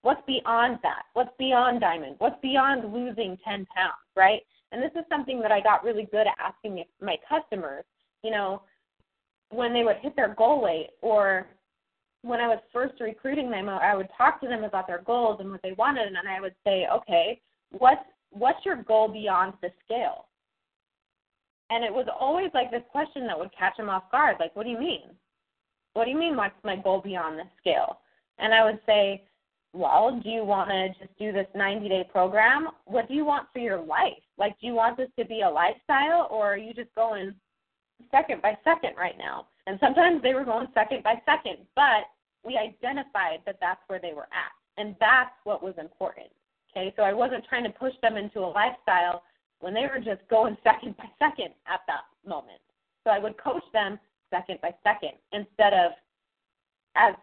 What's 0.03 0.21
beyond 0.27 0.79
that? 0.83 1.03
What's 1.13 1.31
beyond 1.37 1.81
Diamond? 1.81 2.15
What's 2.19 2.39
beyond 2.41 2.93
losing 2.93 3.37
10 3.43 3.65
pounds, 3.75 3.93
right? 4.15 4.41
And 4.71 4.81
this 4.81 4.91
is 4.95 5.05
something 5.09 5.41
that 5.41 5.51
I 5.51 5.59
got 5.59 5.83
really 5.83 6.07
good 6.11 6.27
at 6.27 6.35
asking 6.39 6.83
my 7.01 7.17
customers, 7.27 7.83
you 8.23 8.31
know, 8.31 8.61
when 9.49 9.73
they 9.73 9.83
would 9.83 9.97
hit 9.97 10.15
their 10.15 10.33
goal 10.33 10.61
weight 10.61 10.91
or 11.01 11.47
when 12.23 12.39
I 12.39 12.47
was 12.47 12.59
first 12.71 12.99
recruiting 13.01 13.49
them, 13.49 13.67
I 13.67 13.95
would 13.95 14.07
talk 14.17 14.39
to 14.41 14.47
them 14.47 14.63
about 14.63 14.87
their 14.87 15.01
goals 15.01 15.39
and 15.39 15.49
what 15.51 15.61
they 15.63 15.73
wanted, 15.73 16.07
and 16.07 16.15
then 16.15 16.27
I 16.27 16.39
would 16.39 16.55
say, 16.63 16.87
okay, 16.93 17.41
what's 17.71 18.03
what's 18.29 18.63
your 18.65 18.77
goal 18.77 19.07
beyond 19.07 19.53
the 19.61 19.69
scale? 19.83 20.27
And 21.69 21.83
it 21.83 21.93
was 21.93 22.07
always 22.17 22.49
like 22.53 22.69
this 22.69 22.83
question 22.91 23.25
that 23.27 23.37
would 23.37 23.55
catch 23.57 23.77
them 23.77 23.89
off 23.89 24.11
guard. 24.11 24.37
Like, 24.39 24.55
what 24.55 24.63
do 24.63 24.69
you 24.69 24.79
mean? 24.79 25.09
What 25.93 26.05
do 26.05 26.11
you 26.11 26.17
mean 26.17 26.37
what's 26.37 26.53
my 26.63 26.75
goal 26.75 27.01
beyond 27.01 27.39
the 27.39 27.43
scale? 27.59 27.99
And 28.39 28.53
I 28.53 28.63
would 28.63 28.79
say, 28.85 29.23
well, 29.73 30.19
do 30.21 30.29
you 30.29 30.43
want 30.43 30.69
to 30.69 30.89
just 30.99 31.17
do 31.17 31.31
this 31.31 31.47
90 31.55 31.89
day 31.89 32.05
program? 32.11 32.67
What 32.85 33.07
do 33.07 33.13
you 33.13 33.25
want 33.25 33.47
for 33.53 33.59
your 33.59 33.81
life? 33.81 34.13
Like, 34.41 34.59
do 34.59 34.65
you 34.65 34.73
want 34.73 34.97
this 34.97 35.09
to 35.19 35.25
be 35.25 35.41
a 35.41 35.49
lifestyle 35.49 36.27
or 36.31 36.51
are 36.51 36.57
you 36.57 36.73
just 36.73 36.93
going 36.95 37.35
second 38.09 38.41
by 38.41 38.57
second 38.63 38.97
right 38.97 39.15
now? 39.15 39.45
And 39.67 39.77
sometimes 39.79 40.23
they 40.23 40.33
were 40.33 40.43
going 40.43 40.67
second 40.73 41.03
by 41.03 41.21
second, 41.27 41.57
but 41.75 42.09
we 42.43 42.57
identified 42.57 43.41
that 43.45 43.57
that's 43.61 43.81
where 43.85 43.99
they 44.01 44.13
were 44.15 44.27
at. 44.33 44.51
And 44.77 44.95
that's 44.99 45.29
what 45.43 45.61
was 45.61 45.75
important. 45.77 46.25
Okay, 46.71 46.91
so 46.97 47.03
I 47.03 47.13
wasn't 47.13 47.45
trying 47.47 47.65
to 47.65 47.69
push 47.69 47.93
them 48.01 48.17
into 48.17 48.39
a 48.39 48.49
lifestyle 48.49 49.21
when 49.59 49.75
they 49.75 49.81
were 49.85 50.01
just 50.03 50.27
going 50.27 50.57
second 50.63 50.97
by 50.97 51.05
second 51.19 51.53
at 51.67 51.81
that 51.85 52.09
moment. 52.27 52.61
So 53.03 53.11
I 53.11 53.19
would 53.19 53.37
coach 53.37 53.63
them 53.73 53.99
second 54.31 54.57
by 54.59 54.73
second 54.83 55.21
instead 55.33 55.73
of 55.73 55.91
as 56.95 57.13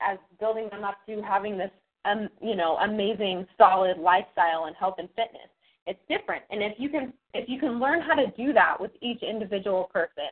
as 0.00 0.18
building 0.38 0.68
them 0.70 0.84
up 0.84 0.98
to 1.06 1.20
having 1.20 1.58
this 1.58 1.72
um, 2.04 2.28
you 2.40 2.54
know 2.54 2.76
amazing 2.76 3.44
solid 3.58 3.98
lifestyle 3.98 4.66
and 4.66 4.76
health 4.76 4.96
and 4.98 5.08
fitness. 5.16 5.50
It's 5.86 6.00
different, 6.08 6.42
and 6.50 6.62
if 6.62 6.74
you 6.78 6.88
can 6.88 7.12
if 7.34 7.48
you 7.48 7.58
can 7.58 7.80
learn 7.80 8.00
how 8.00 8.14
to 8.14 8.26
do 8.36 8.52
that 8.52 8.76
with 8.80 8.90
each 9.00 9.22
individual 9.22 9.84
person, 9.92 10.30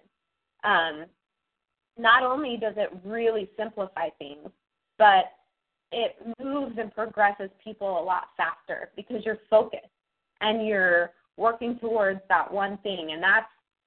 um, 0.64 1.06
not 1.96 2.22
only 2.22 2.56
does 2.56 2.74
it 2.76 2.90
really 3.04 3.50
simplify 3.56 4.08
things, 4.18 4.48
but 4.98 5.32
it 5.90 6.16
moves 6.42 6.76
and 6.78 6.94
progresses 6.94 7.50
people 7.62 7.98
a 7.98 8.04
lot 8.04 8.24
faster 8.36 8.90
because 8.94 9.24
you're 9.24 9.38
focused 9.48 9.86
and 10.40 10.66
you're 10.66 11.12
working 11.36 11.78
towards 11.78 12.20
that 12.28 12.52
one 12.52 12.78
thing, 12.78 13.10
and 13.12 13.22
that's 13.22 13.46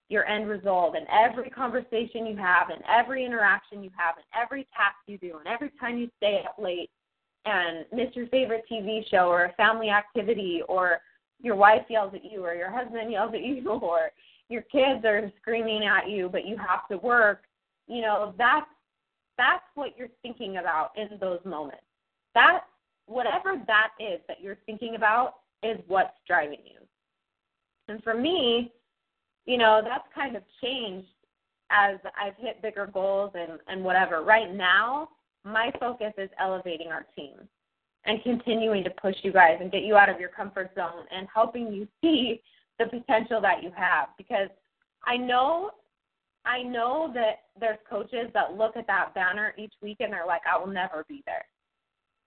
your 0.09 0.27
end 0.27 0.47
result. 0.49 0.95
And 0.95 1.05
every 1.09 1.49
conversation 1.49 2.25
you 2.25 2.35
have, 2.37 2.69
and 2.69 2.81
every 2.89 3.25
interaction 3.25 3.83
you 3.83 3.91
have, 3.95 4.15
and 4.17 4.25
every 4.41 4.63
task 4.75 4.95
you 5.07 5.17
do, 5.17 5.37
and 5.37 5.47
every 5.47 5.71
time 5.79 5.97
you 5.97 6.09
stay 6.17 6.43
up 6.45 6.55
late 6.57 6.89
and 7.45 7.85
miss 7.93 8.15
your 8.15 8.27
favorite 8.27 8.63
TV 8.71 9.01
show 9.09 9.27
or 9.29 9.45
a 9.45 9.53
family 9.53 9.89
activity, 9.89 10.61
or 10.67 10.99
your 11.41 11.55
wife 11.55 11.83
yells 11.89 12.13
at 12.13 12.23
you, 12.23 12.43
or 12.45 12.53
your 12.53 12.71
husband 12.71 13.11
yells 13.11 13.33
at 13.33 13.41
you, 13.43 13.69
or 13.69 14.11
your 14.49 14.61
kids 14.63 15.05
are 15.05 15.31
screaming 15.41 15.85
at 15.85 16.09
you, 16.09 16.29
but 16.29 16.45
you 16.45 16.57
have 16.57 16.87
to 16.89 16.97
work. 16.97 17.43
You 17.87 18.01
know, 18.01 18.33
that's 18.37 18.67
that's 19.37 19.63
what 19.75 19.97
you're 19.97 20.09
thinking 20.21 20.57
about 20.57 20.91
in 20.95 21.17
those 21.19 21.39
moments. 21.45 21.83
That 22.35 22.61
whatever 23.07 23.61
that 23.67 23.89
is 23.99 24.19
that 24.27 24.41
you're 24.41 24.57
thinking 24.65 24.95
about 24.95 25.35
is 25.63 25.77
what's 25.87 26.13
driving 26.27 26.59
you. 26.65 26.79
And 27.87 28.03
for 28.03 28.13
me, 28.13 28.71
you 29.45 29.57
know, 29.57 29.81
that's 29.83 30.05
kind 30.13 30.35
of 30.35 30.43
changed 30.61 31.07
as 31.71 31.97
I've 32.21 32.35
hit 32.37 32.61
bigger 32.61 32.87
goals 32.87 33.31
and, 33.33 33.59
and 33.67 33.83
whatever. 33.83 34.23
Right 34.23 34.53
now, 34.53 35.09
my 35.43 35.71
focus 35.79 36.13
is 36.17 36.29
elevating 36.39 36.87
our 36.87 37.05
team 37.15 37.33
and 38.05 38.21
continuing 38.23 38.83
to 38.83 38.89
push 38.89 39.15
you 39.21 39.31
guys 39.31 39.57
and 39.59 39.71
get 39.71 39.83
you 39.83 39.95
out 39.95 40.09
of 40.09 40.19
your 40.19 40.29
comfort 40.29 40.71
zone 40.75 41.05
and 41.15 41.27
helping 41.33 41.71
you 41.71 41.87
see 42.01 42.41
the 42.79 42.85
potential 42.85 43.41
that 43.41 43.61
you 43.61 43.71
have 43.75 44.09
because 44.17 44.49
I 45.05 45.17
know 45.17 45.71
I 46.43 46.63
know 46.63 47.11
that 47.13 47.43
there's 47.59 47.77
coaches 47.87 48.31
that 48.33 48.57
look 48.57 48.75
at 48.75 48.87
that 48.87 49.13
banner 49.13 49.53
each 49.59 49.73
week 49.81 49.97
and 49.99 50.11
they're 50.11 50.25
like, 50.25 50.41
I 50.51 50.57
will 50.57 50.73
never 50.73 51.05
be 51.07 51.21
there. 51.27 51.45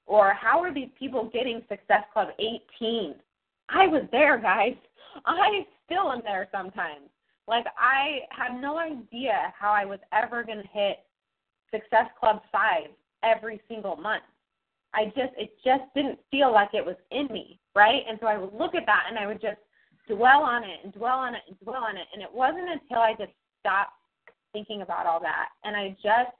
Or 0.07 0.33
how 0.35 0.63
are 0.63 0.73
these 0.73 0.91
people 0.97 1.31
getting 1.33 1.63
Success 1.69 2.05
Club 2.13 2.29
18? 2.39 3.17
I 3.71 3.89
was 3.89 4.05
there, 4.13 4.39
guys. 4.39 4.77
I 5.27 5.67
still 5.85 6.13
am 6.13 6.21
there 6.25 6.49
sometimes. 6.53 7.09
Like 7.49 7.67
I 7.79 8.21
had 8.31 8.61
no 8.61 8.79
idea 8.79 9.53
how 9.59 9.73
I 9.73 9.85
was 9.85 9.99
ever 10.13 10.45
going 10.45 10.63
to 10.63 10.69
hit 10.69 10.99
Success 11.73 12.07
Club 12.19 12.43
5 12.53 12.85
every 13.23 13.61
single 13.69 13.97
month. 13.97 14.23
I 14.95 15.07
just 15.07 15.33
it 15.37 15.57
just 15.65 15.83
didn't 15.95 16.19
feel 16.31 16.53
like 16.53 16.71
it 16.73 16.85
was 16.85 16.97
in 17.11 17.27
me, 17.27 17.59
right? 17.75 18.03
And 18.09 18.19
so 18.21 18.27
I 18.27 18.39
would 18.39 18.55
look 18.55 18.75
at 18.75 18.87
that 18.87 19.05
and 19.09 19.19
I 19.19 19.27
would 19.27 19.41
just 19.41 19.59
dwell 20.09 20.43
on 20.43 20.63
it 20.65 20.81
and 20.85 20.93
dwell 20.93 21.19
on 21.19 21.35
it 21.35 21.43
and 21.49 21.59
dwell 21.61 21.83
on 21.83 21.97
it 21.97 22.07
and 22.13 22.23
it 22.23 22.33
wasn't 22.33 22.69
until 22.69 22.99
I 22.99 23.15
just 23.19 23.33
stopped 23.61 23.93
thinking 24.53 24.83
about 24.83 25.07
all 25.07 25.21
that 25.21 25.49
and 25.65 25.75
I 25.75 25.97
just 26.03 26.31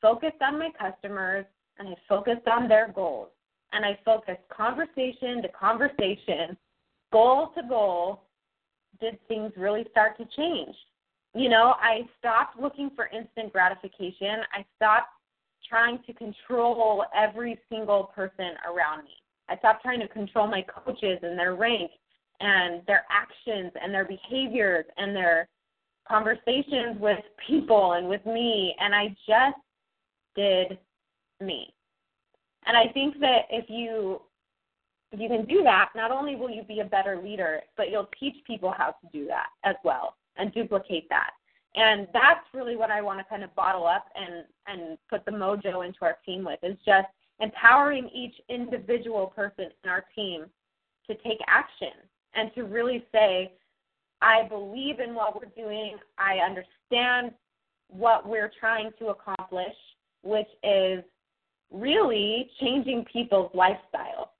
focused 0.00 0.40
on 0.42 0.58
my 0.58 0.70
customers 0.78 1.46
and 1.78 1.88
I 1.88 1.94
focused 2.08 2.46
on 2.46 2.68
their 2.68 2.92
goals 2.94 3.28
and 3.72 3.84
I 3.84 3.98
focused 4.04 4.42
conversation 4.50 5.42
to 5.42 5.48
conversation 5.48 6.56
goal 7.12 7.52
to 7.56 7.62
goal, 7.68 8.24
did 9.00 9.18
things 9.28 9.52
really 9.56 9.86
start 9.90 10.16
to 10.18 10.24
change? 10.36 10.74
You 11.34 11.48
know, 11.48 11.74
I 11.80 12.02
stopped 12.18 12.60
looking 12.60 12.90
for 12.96 13.06
instant 13.06 13.52
gratification. 13.52 14.40
I 14.52 14.64
stopped 14.76 15.08
trying 15.68 15.98
to 16.06 16.12
control 16.12 17.04
every 17.14 17.58
single 17.68 18.04
person 18.14 18.52
around 18.66 19.04
me. 19.04 19.10
I 19.48 19.56
stopped 19.58 19.82
trying 19.82 20.00
to 20.00 20.08
control 20.08 20.46
my 20.46 20.62
coaches 20.62 21.18
and 21.22 21.38
their 21.38 21.54
rank 21.54 21.90
and 22.40 22.82
their 22.86 23.04
actions 23.10 23.72
and 23.80 23.92
their 23.92 24.04
behaviors 24.04 24.84
and 24.96 25.14
their 25.14 25.48
conversations 26.08 27.00
with 27.00 27.18
people 27.46 27.92
and 27.92 28.08
with 28.08 28.24
me 28.24 28.74
and 28.80 28.94
I 28.94 29.08
just 29.26 29.58
did 30.36 30.78
me. 31.40 31.72
And 32.66 32.76
I 32.76 32.92
think 32.92 33.18
that 33.20 33.42
if 33.50 33.66
you 33.68 34.22
if 35.10 35.18
you 35.18 35.28
can 35.28 35.46
do 35.46 35.62
that, 35.62 35.88
not 35.96 36.10
only 36.10 36.36
will 36.36 36.50
you 36.50 36.62
be 36.62 36.80
a 36.80 36.84
better 36.84 37.18
leader, 37.22 37.62
but 37.78 37.90
you'll 37.90 38.10
teach 38.20 38.36
people 38.46 38.74
how 38.76 38.88
to 38.88 39.08
do 39.10 39.26
that 39.26 39.46
as 39.64 39.74
well 39.82 40.16
and 40.36 40.52
duplicate 40.52 41.08
that. 41.08 41.30
And 41.74 42.08
that's 42.12 42.44
really 42.54 42.76
what 42.76 42.90
I 42.90 43.02
want 43.02 43.18
to 43.18 43.24
kind 43.24 43.44
of 43.44 43.54
bottle 43.54 43.86
up 43.86 44.06
and 44.14 44.44
and 44.66 44.98
put 45.08 45.24
the 45.24 45.30
mojo 45.30 45.86
into 45.86 45.98
our 46.02 46.16
team 46.24 46.44
with 46.44 46.58
is 46.62 46.76
just 46.84 47.08
empowering 47.40 48.10
each 48.14 48.34
individual 48.48 49.28
person 49.28 49.66
in 49.84 49.90
our 49.90 50.04
team 50.14 50.46
to 51.06 51.14
take 51.16 51.38
action 51.46 51.92
and 52.34 52.50
to 52.54 52.64
really 52.64 53.04
say, 53.12 53.52
I 54.20 54.48
believe 54.48 55.00
in 55.00 55.14
what 55.14 55.34
we're 55.34 55.62
doing. 55.62 55.96
I 56.18 56.38
understand 56.38 57.32
what 57.88 58.28
we're 58.28 58.50
trying 58.58 58.90
to 58.98 59.08
accomplish, 59.08 59.74
which 60.22 60.48
is 60.62 61.04
really 61.70 62.50
changing 62.60 63.04
people's 63.10 63.50
lifestyle. 63.54 64.32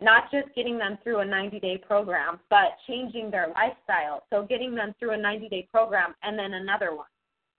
Not 0.00 0.30
just 0.30 0.54
getting 0.54 0.76
them 0.76 0.98
through 1.02 1.20
a 1.20 1.24
90 1.24 1.60
day 1.60 1.78
program, 1.78 2.40
but 2.50 2.76
changing 2.86 3.30
their 3.30 3.48
lifestyle. 3.48 4.24
So, 4.30 4.42
getting 4.42 4.74
them 4.74 4.94
through 4.98 5.12
a 5.12 5.16
90 5.16 5.48
day 5.48 5.68
program 5.70 6.14
and 6.22 6.38
then 6.38 6.54
another 6.54 6.94
one, 6.94 7.06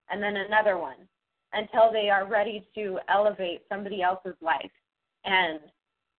and 0.10 0.22
then 0.22 0.36
another 0.36 0.78
one 0.78 1.08
until 1.54 1.92
they 1.92 2.10
are 2.10 2.28
ready 2.28 2.68
to 2.76 3.00
elevate 3.10 3.62
somebody 3.70 4.02
else's 4.02 4.36
life 4.42 4.72
and 5.24 5.60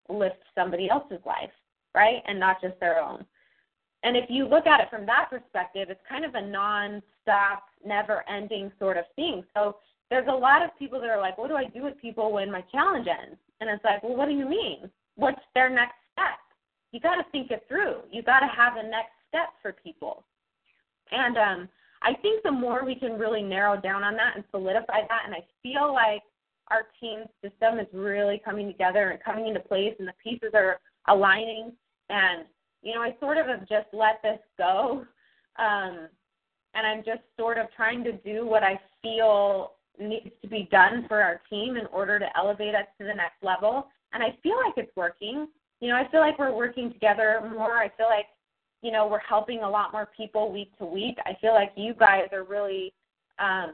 lift 0.09 0.43
somebody 0.55 0.89
else's 0.89 1.21
life, 1.27 1.51
right? 1.95 2.23
And 2.27 2.41
not 2.41 2.61
just 2.61 2.79
their 2.81 3.01
own. 3.01 3.25
And 4.03 4.17
if 4.17 4.25
you 4.29 4.47
look 4.47 4.67
at 4.67 4.81
it 4.81 4.89
from 4.91 5.07
that 5.07 5.29
perspective, 5.31 5.89
it's 5.91 6.01
kind 6.09 6.25
of 6.25 6.35
a 6.35 6.41
non-stop, 6.41 7.65
never-ending 7.85 8.73
sort 8.79 8.97
of 8.97 9.05
thing. 9.17 9.45
So 9.55 9.77
there's 10.11 10.29
a 10.29 10.33
lot 10.33 10.63
of 10.63 10.71
people 10.79 11.01
that 11.01 11.11
are 11.11 11.21
like, 11.21 11.37
"What 11.39 11.49
do 11.49 11.57
I 11.57 11.65
do 11.65 11.83
with 11.83 12.01
people 12.01 12.33
when 12.33 12.51
my 12.51 12.61
challenge 12.73 13.09
ends?" 13.09 13.39
And 13.61 13.69
it's 13.69 13.85
like, 13.85 14.03
"Well, 14.03 14.15
what 14.15 14.27
do 14.27 14.35
you 14.35 14.47
mean? 14.47 14.91
What's 15.17 15.43
their 15.55 15.69
next 15.69 15.99
step?" 16.17 16.41
You 16.93 17.01
got 17.01 17.17
to 17.17 17.25
think 17.31 17.51
it 17.51 17.65
through. 17.69 18.01
You 18.11 18.23
got 18.23 18.41
to 18.41 18.47
have 18.47 18.77
a 18.77 18.83
next 18.83 19.13
step 19.29 19.51
for 19.61 19.73
people. 19.73 20.25
And 21.13 21.37
um, 21.37 21.69
I 22.03 22.15
think 22.15 22.43
the 22.43 22.53
more 22.53 22.85
we 22.85 22.95
can 22.95 23.19
really 23.19 23.43
narrow 23.43 23.81
down 23.81 24.03
on 24.03 24.17
that 24.17 24.37
and 24.37 24.45
solidify 24.51 25.03
that, 25.09 25.23
and 25.25 25.35
I 25.35 25.45
feel 25.63 25.93
like 25.93 26.23
our 26.71 26.87
team 27.01 27.25
system 27.43 27.79
is 27.79 27.87
really 27.93 28.41
coming 28.45 28.67
together 28.67 29.11
and 29.11 29.23
coming 29.23 29.47
into 29.49 29.61
place, 29.61 29.95
and 29.99 30.09
the 30.09 30.15
pieces 30.23 30.51
are 30.55 30.81
aligning. 31.09 31.73
And 32.09 32.45
you 32.83 32.95
know, 32.95 33.03
I 33.03 33.17
sort 33.21 33.39
of 33.39 33.47
have 33.47 33.69
just 33.69 33.89
let 33.93 34.21
this 34.23 34.39
go, 34.59 35.05
um, 35.59 36.09
and 36.75 36.87
I'm 36.87 37.03
just 37.05 37.23
sort 37.39 37.59
of 37.59 37.67
trying 37.75 38.05
to 38.05 38.13
do 38.13 38.47
what 38.47 38.63
I 38.63 38.81
feel 39.03 39.73
needs 39.99 40.31
to 40.43 40.49
be 40.49 40.69
done 40.71 41.07
for 41.09 41.23
our 41.23 41.41
team 41.49 41.77
in 41.77 41.87
order 41.87 42.19
to 42.19 42.27
elevate 42.37 42.75
us 42.75 42.87
to 42.99 43.07
the 43.07 43.15
next 43.15 43.43
level. 43.43 43.89
And 44.13 44.23
I 44.23 44.37
feel 44.43 44.57
like 44.65 44.75
it's 44.77 44.95
working. 44.95 45.49
You 45.81 45.89
know, 45.89 45.97
I 45.97 46.09
feel 46.11 46.21
like 46.21 46.39
we're 46.39 46.55
working 46.55 46.93
together 46.93 47.41
more. 47.53 47.77
I 47.77 47.91
feel 47.97 48.07
like, 48.07 48.27
you 48.83 48.93
know, 48.93 49.07
we're 49.07 49.19
helping 49.19 49.63
a 49.63 49.69
lot 49.69 49.93
more 49.93 50.09
people 50.17 50.53
week 50.53 50.77
to 50.79 50.87
week. 50.87 51.17
I 51.25 51.37
feel 51.41 51.53
like 51.53 51.73
you 51.77 51.95
guys 51.95 52.29
are 52.33 52.45
really 52.45 52.93
um, 53.39 53.73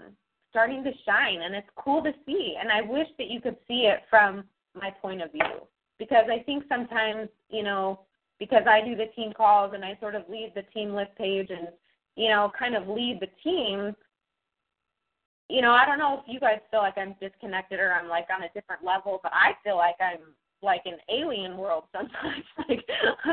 starting 0.50 0.82
to 0.84 0.90
shine, 1.06 1.42
and 1.42 1.54
it's 1.54 1.68
cool 1.76 2.02
to 2.02 2.12
see. 2.26 2.54
And 2.60 2.70
I 2.70 2.80
wish 2.82 3.08
that 3.18 3.28
you 3.28 3.40
could 3.40 3.56
see 3.68 3.90
it 3.92 4.00
from 4.10 4.44
my 4.74 4.90
point 4.90 5.22
of 5.22 5.32
view 5.32 5.66
because 5.98 6.24
I 6.30 6.42
think 6.42 6.64
sometimes, 6.68 7.28
you 7.50 7.62
know, 7.62 8.00
because 8.38 8.64
I 8.68 8.84
do 8.84 8.96
the 8.96 9.06
team 9.14 9.32
calls 9.32 9.72
and 9.74 9.84
I 9.84 9.96
sort 10.00 10.14
of 10.14 10.22
lead 10.28 10.52
the 10.54 10.62
team 10.74 10.94
list 10.94 11.14
page 11.16 11.48
and, 11.50 11.68
you 12.16 12.28
know, 12.28 12.50
kind 12.58 12.74
of 12.74 12.88
lead 12.88 13.18
the 13.20 13.28
team, 13.44 13.94
you 15.48 15.60
know, 15.60 15.72
I 15.72 15.84
don't 15.84 15.98
know 15.98 16.14
if 16.18 16.24
you 16.26 16.40
guys 16.40 16.60
feel 16.70 16.80
like 16.80 16.96
I'm 16.96 17.14
disconnected 17.20 17.78
or 17.78 17.92
I'm 17.92 18.08
like 18.08 18.26
on 18.34 18.42
a 18.42 18.52
different 18.54 18.84
level, 18.84 19.20
but 19.22 19.32
I 19.34 19.52
feel 19.62 19.76
like 19.76 19.96
I'm 20.00 20.32
like 20.62 20.82
an 20.86 20.98
alien 21.10 21.56
world 21.56 21.84
sometimes. 21.92 22.44
like, 22.68 22.84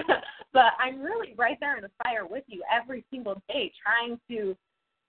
but 0.53 0.73
I'm 0.79 1.01
really 1.01 1.35
right 1.37 1.57
there 1.59 1.77
in 1.77 1.83
the 1.83 1.91
fire 2.03 2.25
with 2.25 2.43
you 2.47 2.63
every 2.71 3.05
single 3.11 3.41
day, 3.47 3.71
trying 3.83 4.19
to 4.29 4.55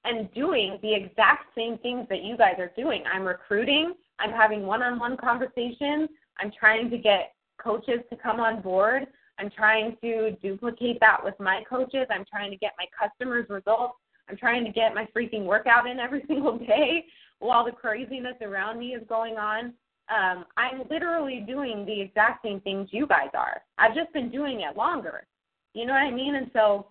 and 0.05 0.33
doing 0.33 0.79
the 0.83 0.95
exact 0.95 1.55
same 1.55 1.77
things 1.79 2.07
that 2.09 2.23
you 2.23 2.37
guys 2.37 2.55
are 2.59 2.73
doing. 2.77 3.05
I'm 3.13 3.25
recruiting. 3.25 3.95
I'm 4.19 4.31
having 4.31 4.63
one-on-one 4.67 5.19
conversations. 5.19 6.09
I'm 6.39 6.51
trying 6.59 6.91
to 6.91 6.99
get 6.99 7.35
coaches 7.63 8.01
to 8.09 8.17
come 8.17 8.41
on 8.41 8.63
board. 8.63 9.07
I'm 9.39 9.51
trying 9.51 9.97
to 10.03 10.33
duplicate 10.43 11.01
that 11.01 11.23
with 11.23 11.35
my 11.39 11.63
coaches. 11.69 12.07
I'm 12.11 12.25
trying 12.31 12.51
to 12.51 12.57
get 12.57 12.73
my 12.79 12.87
customers 12.99 13.47
results. 13.49 13.95
I'm 14.29 14.37
trying 14.37 14.65
to 14.65 14.71
get 14.71 14.95
my 14.95 15.07
freaking 15.17 15.45
workout 15.45 15.87
in 15.87 15.99
every 15.99 16.23
single 16.29 16.59
day 16.59 17.05
while 17.39 17.65
the 17.65 17.73
craziness 17.73 18.37
around 18.43 18.79
me 18.79 18.95
is 18.95 19.03
going 19.09 19.37
on. 19.37 19.75
Um, 20.11 20.45
I'm 20.57 20.83
literally 20.91 21.45
doing 21.47 21.87
the 21.87 22.01
exact 22.01 22.45
same 22.45 22.61
things 22.61 22.89
you 22.91 23.07
guys 23.07 23.31
are. 23.35 23.63
I've 23.79 23.95
just 23.95 24.13
been 24.13 24.31
doing 24.31 24.61
it 24.61 24.77
longer. 24.77 25.27
You 25.73 25.87
know 25.87 25.93
what 25.93 26.03
I 26.03 26.11
mean? 26.11 26.35
And 26.35 26.51
so 26.53 26.89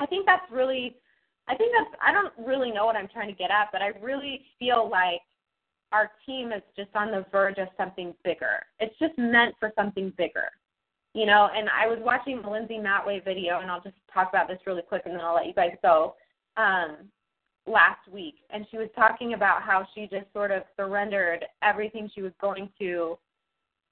I 0.00 0.06
think 0.06 0.26
that's 0.26 0.50
really, 0.50 0.96
I 1.48 1.54
think 1.54 1.72
that's, 1.76 2.02
I 2.04 2.12
don't 2.12 2.32
really 2.44 2.72
know 2.72 2.86
what 2.86 2.96
I'm 2.96 3.08
trying 3.08 3.28
to 3.28 3.34
get 3.34 3.50
at, 3.50 3.68
but 3.72 3.82
I 3.82 3.88
really 4.02 4.42
feel 4.58 4.90
like 4.90 5.20
our 5.92 6.10
team 6.26 6.52
is 6.52 6.62
just 6.76 6.90
on 6.94 7.10
the 7.10 7.24
verge 7.30 7.58
of 7.58 7.68
something 7.76 8.14
bigger. 8.24 8.64
It's 8.80 8.98
just 8.98 9.16
meant 9.16 9.54
for 9.60 9.72
something 9.76 10.12
bigger. 10.16 10.48
You 11.14 11.26
know, 11.26 11.48
and 11.54 11.68
I 11.68 11.86
was 11.88 11.98
watching 12.00 12.40
the 12.40 12.48
Lindsay 12.48 12.78
Matway 12.78 13.24
video, 13.24 13.58
and 13.60 13.70
I'll 13.70 13.80
just 13.80 13.96
talk 14.12 14.28
about 14.28 14.46
this 14.46 14.60
really 14.64 14.82
quick 14.82 15.02
and 15.06 15.14
then 15.14 15.20
I'll 15.20 15.34
let 15.34 15.46
you 15.46 15.54
guys 15.54 15.72
go 15.82 16.14
um, 16.56 16.96
last 17.70 18.06
week, 18.12 18.36
and 18.50 18.66
she 18.70 18.76
was 18.76 18.88
talking 18.94 19.34
about 19.34 19.62
how 19.62 19.86
she 19.94 20.02
just 20.02 20.32
sort 20.32 20.50
of 20.50 20.62
surrendered 20.76 21.44
everything 21.62 22.10
she 22.14 22.22
was 22.22 22.32
going 22.40 22.68
to 22.78 23.18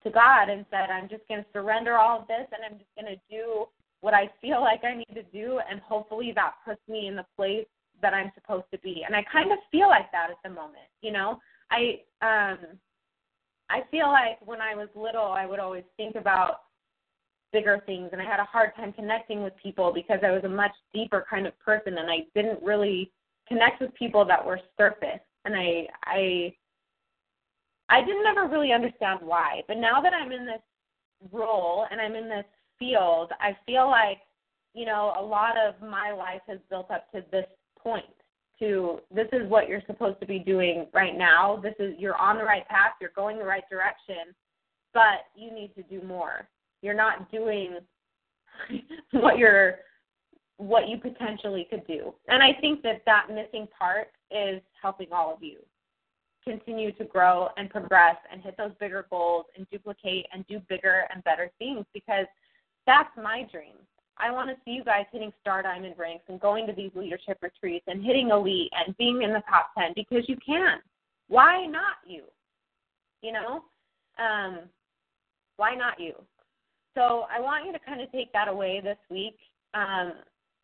to 0.05 0.11
God 0.11 0.49
and 0.49 0.64
said, 0.71 0.91
"I'm 0.91 1.09
just 1.09 1.27
going 1.29 1.43
to 1.43 1.51
surrender 1.53 1.97
all 1.97 2.21
of 2.21 2.29
this, 2.29 2.47
and 2.53 2.64
I'm 2.64 2.79
just 2.79 2.91
going 2.95 3.14
to 3.14 3.21
do 3.31 3.67
what 4.01 4.14
I 4.14 4.31
feel 4.41 4.61
like 4.61 4.85
I 4.85 4.95
need 4.95 5.14
to 5.14 5.25
do, 5.33 5.61
and 5.71 5.81
hopefully 5.81 6.33
that 6.35 6.55
puts 6.64 6.81
me 6.88 7.09
in 7.09 7.17
the 7.17 7.27
place 7.37 7.67
that 8.03 8.14
I'm 8.14 8.33
supposed 8.35 8.67
to 8.73 8.79
be." 8.79 9.03
And 9.07 9.14
I 9.14 9.25
kind 9.33 9.53
of 9.53 9.59
feel 9.71 9.88
like 9.88 10.11
that 10.12 10.31
at 10.31 10.37
the 10.45 10.51
moment. 10.51 10.88
You 11.03 11.12
know, 11.12 11.38
I 11.71 12.01
um, 12.23 12.59
I 13.71 13.83
feel 13.91 14.09
like 14.09 14.38
when 14.45 14.61
I 14.61 14.75
was 14.75 14.88
little, 14.95 15.27
I 15.27 15.47
would 15.47 15.61
always 15.61 15.85
think 15.97 16.17
about 16.17 16.62
bigger 17.53 17.83
things 17.87 18.11
and 18.12 18.21
I 18.21 18.25
had 18.25 18.41
a 18.41 18.45
hard 18.45 18.75
time 18.77 18.93
connecting 18.93 19.43
with 19.43 19.55
people 19.62 19.93
because 19.95 20.19
I 20.23 20.33
was 20.33 20.45
a 20.45 20.49
much 20.49 20.73
deeper 20.93 21.25
kind 21.29 21.47
of 21.47 21.59
person 21.59 21.97
and 21.97 22.11
I 22.11 22.19
didn't 22.35 22.62
really 22.62 23.11
connect 23.48 23.80
with 23.80 23.94
people 23.94 24.24
that 24.24 24.44
were 24.44 24.61
surface 24.76 25.20
and 25.44 25.54
I 25.54 25.87
I 26.04 26.54
I 27.88 28.00
didn't 28.04 28.26
ever 28.26 28.46
really 28.46 28.72
understand 28.72 29.20
why. 29.22 29.62
But 29.66 29.78
now 29.78 30.00
that 30.02 30.12
I'm 30.12 30.30
in 30.32 30.44
this 30.44 30.61
role 31.32 31.87
and 31.90 32.00
I'm 32.00 32.14
in 32.14 32.28
this 32.28 32.44
field, 32.78 33.32
I 33.40 33.56
feel 33.64 33.88
like, 33.88 34.18
you 34.74 34.84
know, 34.84 35.14
a 35.18 35.22
lot 35.22 35.54
of 35.56 35.74
my 35.80 36.12
life 36.12 36.42
has 36.48 36.58
built 36.68 36.90
up 36.90 37.11
to 37.12 37.24
this 37.32 37.46
point 37.82 38.04
to 38.58 39.00
this 39.14 39.28
is 39.32 39.48
what 39.48 39.68
you're 39.68 39.82
supposed 39.87 40.20
to 40.20 40.26
be 40.26 40.38
doing 40.38 40.87
right 40.92 41.16
now. 41.16 41.56
This 41.62 41.74
is 41.78 41.94
you're 41.98 42.16
on 42.16 42.37
the 42.37 42.44
right 42.44 42.66
path, 42.68 42.92
you're 43.00 43.11
going 43.16 43.38
the 43.38 43.44
right 43.44 43.64
direction, 43.70 44.34
but 44.92 45.26
you 45.34 45.50
need 45.52 45.74
to 45.76 45.82
do 45.84 46.06
more 46.06 46.48
you're 46.82 46.94
not 46.94 47.30
doing 47.30 47.78
what 49.12 49.38
you're 49.38 49.76
what 50.59 50.88
you 50.88 50.99
potentially 50.99 51.66
could 51.71 51.87
do. 51.87 52.12
And 52.29 52.42
I 52.42 52.53
think 52.61 52.83
that 52.83 53.03
that 53.07 53.29
missing 53.31 53.66
part 53.77 54.09
is 54.31 54.61
helping 54.81 55.09
all 55.12 55.33
of 55.33 55.42
you 55.42 55.59
continue 56.44 56.92
to 56.92 57.05
grow 57.05 57.49
and 57.57 57.71
progress 57.71 58.16
and 58.31 58.42
hit 58.42 58.57
those 58.57 58.73
bigger 58.81 59.07
goals 59.11 59.47
and 59.57 59.68
duplicate 59.71 60.27
and 60.33 60.47
do 60.47 60.61
bigger 60.68 61.05
and 61.12 61.23
better 61.25 61.51
things 61.59 61.85
because 61.94 62.27
that's 62.87 63.11
my 63.16 63.47
dream. 63.53 63.75
I 64.16 64.33
want 64.33 64.51
to 64.51 64.57
see 64.64 64.73
you 64.73 64.83
guys 64.83 65.05
hitting 65.12 65.33
star 65.40 65.62
diamond 65.62 65.94
ranks 65.97 66.25
and 66.29 66.40
going 66.40 66.66
to 66.66 66.73
these 66.73 66.90
leadership 66.94 67.38
retreats 67.40 67.85
and 67.87 68.05
hitting 68.05 68.31
elite 68.31 68.71
and 68.73 68.97
being 68.97 69.23
in 69.23 69.33
the 69.33 69.42
top 69.49 69.71
10 69.79 69.92
because 69.94 70.29
you 70.29 70.37
can. 70.44 70.79
Why 71.29 71.66
not 71.66 71.97
you? 72.07 72.25
You 73.23 73.33
know? 73.33 73.62
Um, 74.18 74.61
why 75.57 75.75
not 75.75 76.01
you? 76.01 76.14
So 76.94 77.27
I 77.33 77.40
want 77.40 77.66
you 77.66 77.73
to 77.73 77.79
kind 77.79 78.01
of 78.01 78.11
take 78.11 78.33
that 78.33 78.49
away 78.49 78.81
this 78.83 78.99
week. 79.09 79.37
Um, 79.75 80.14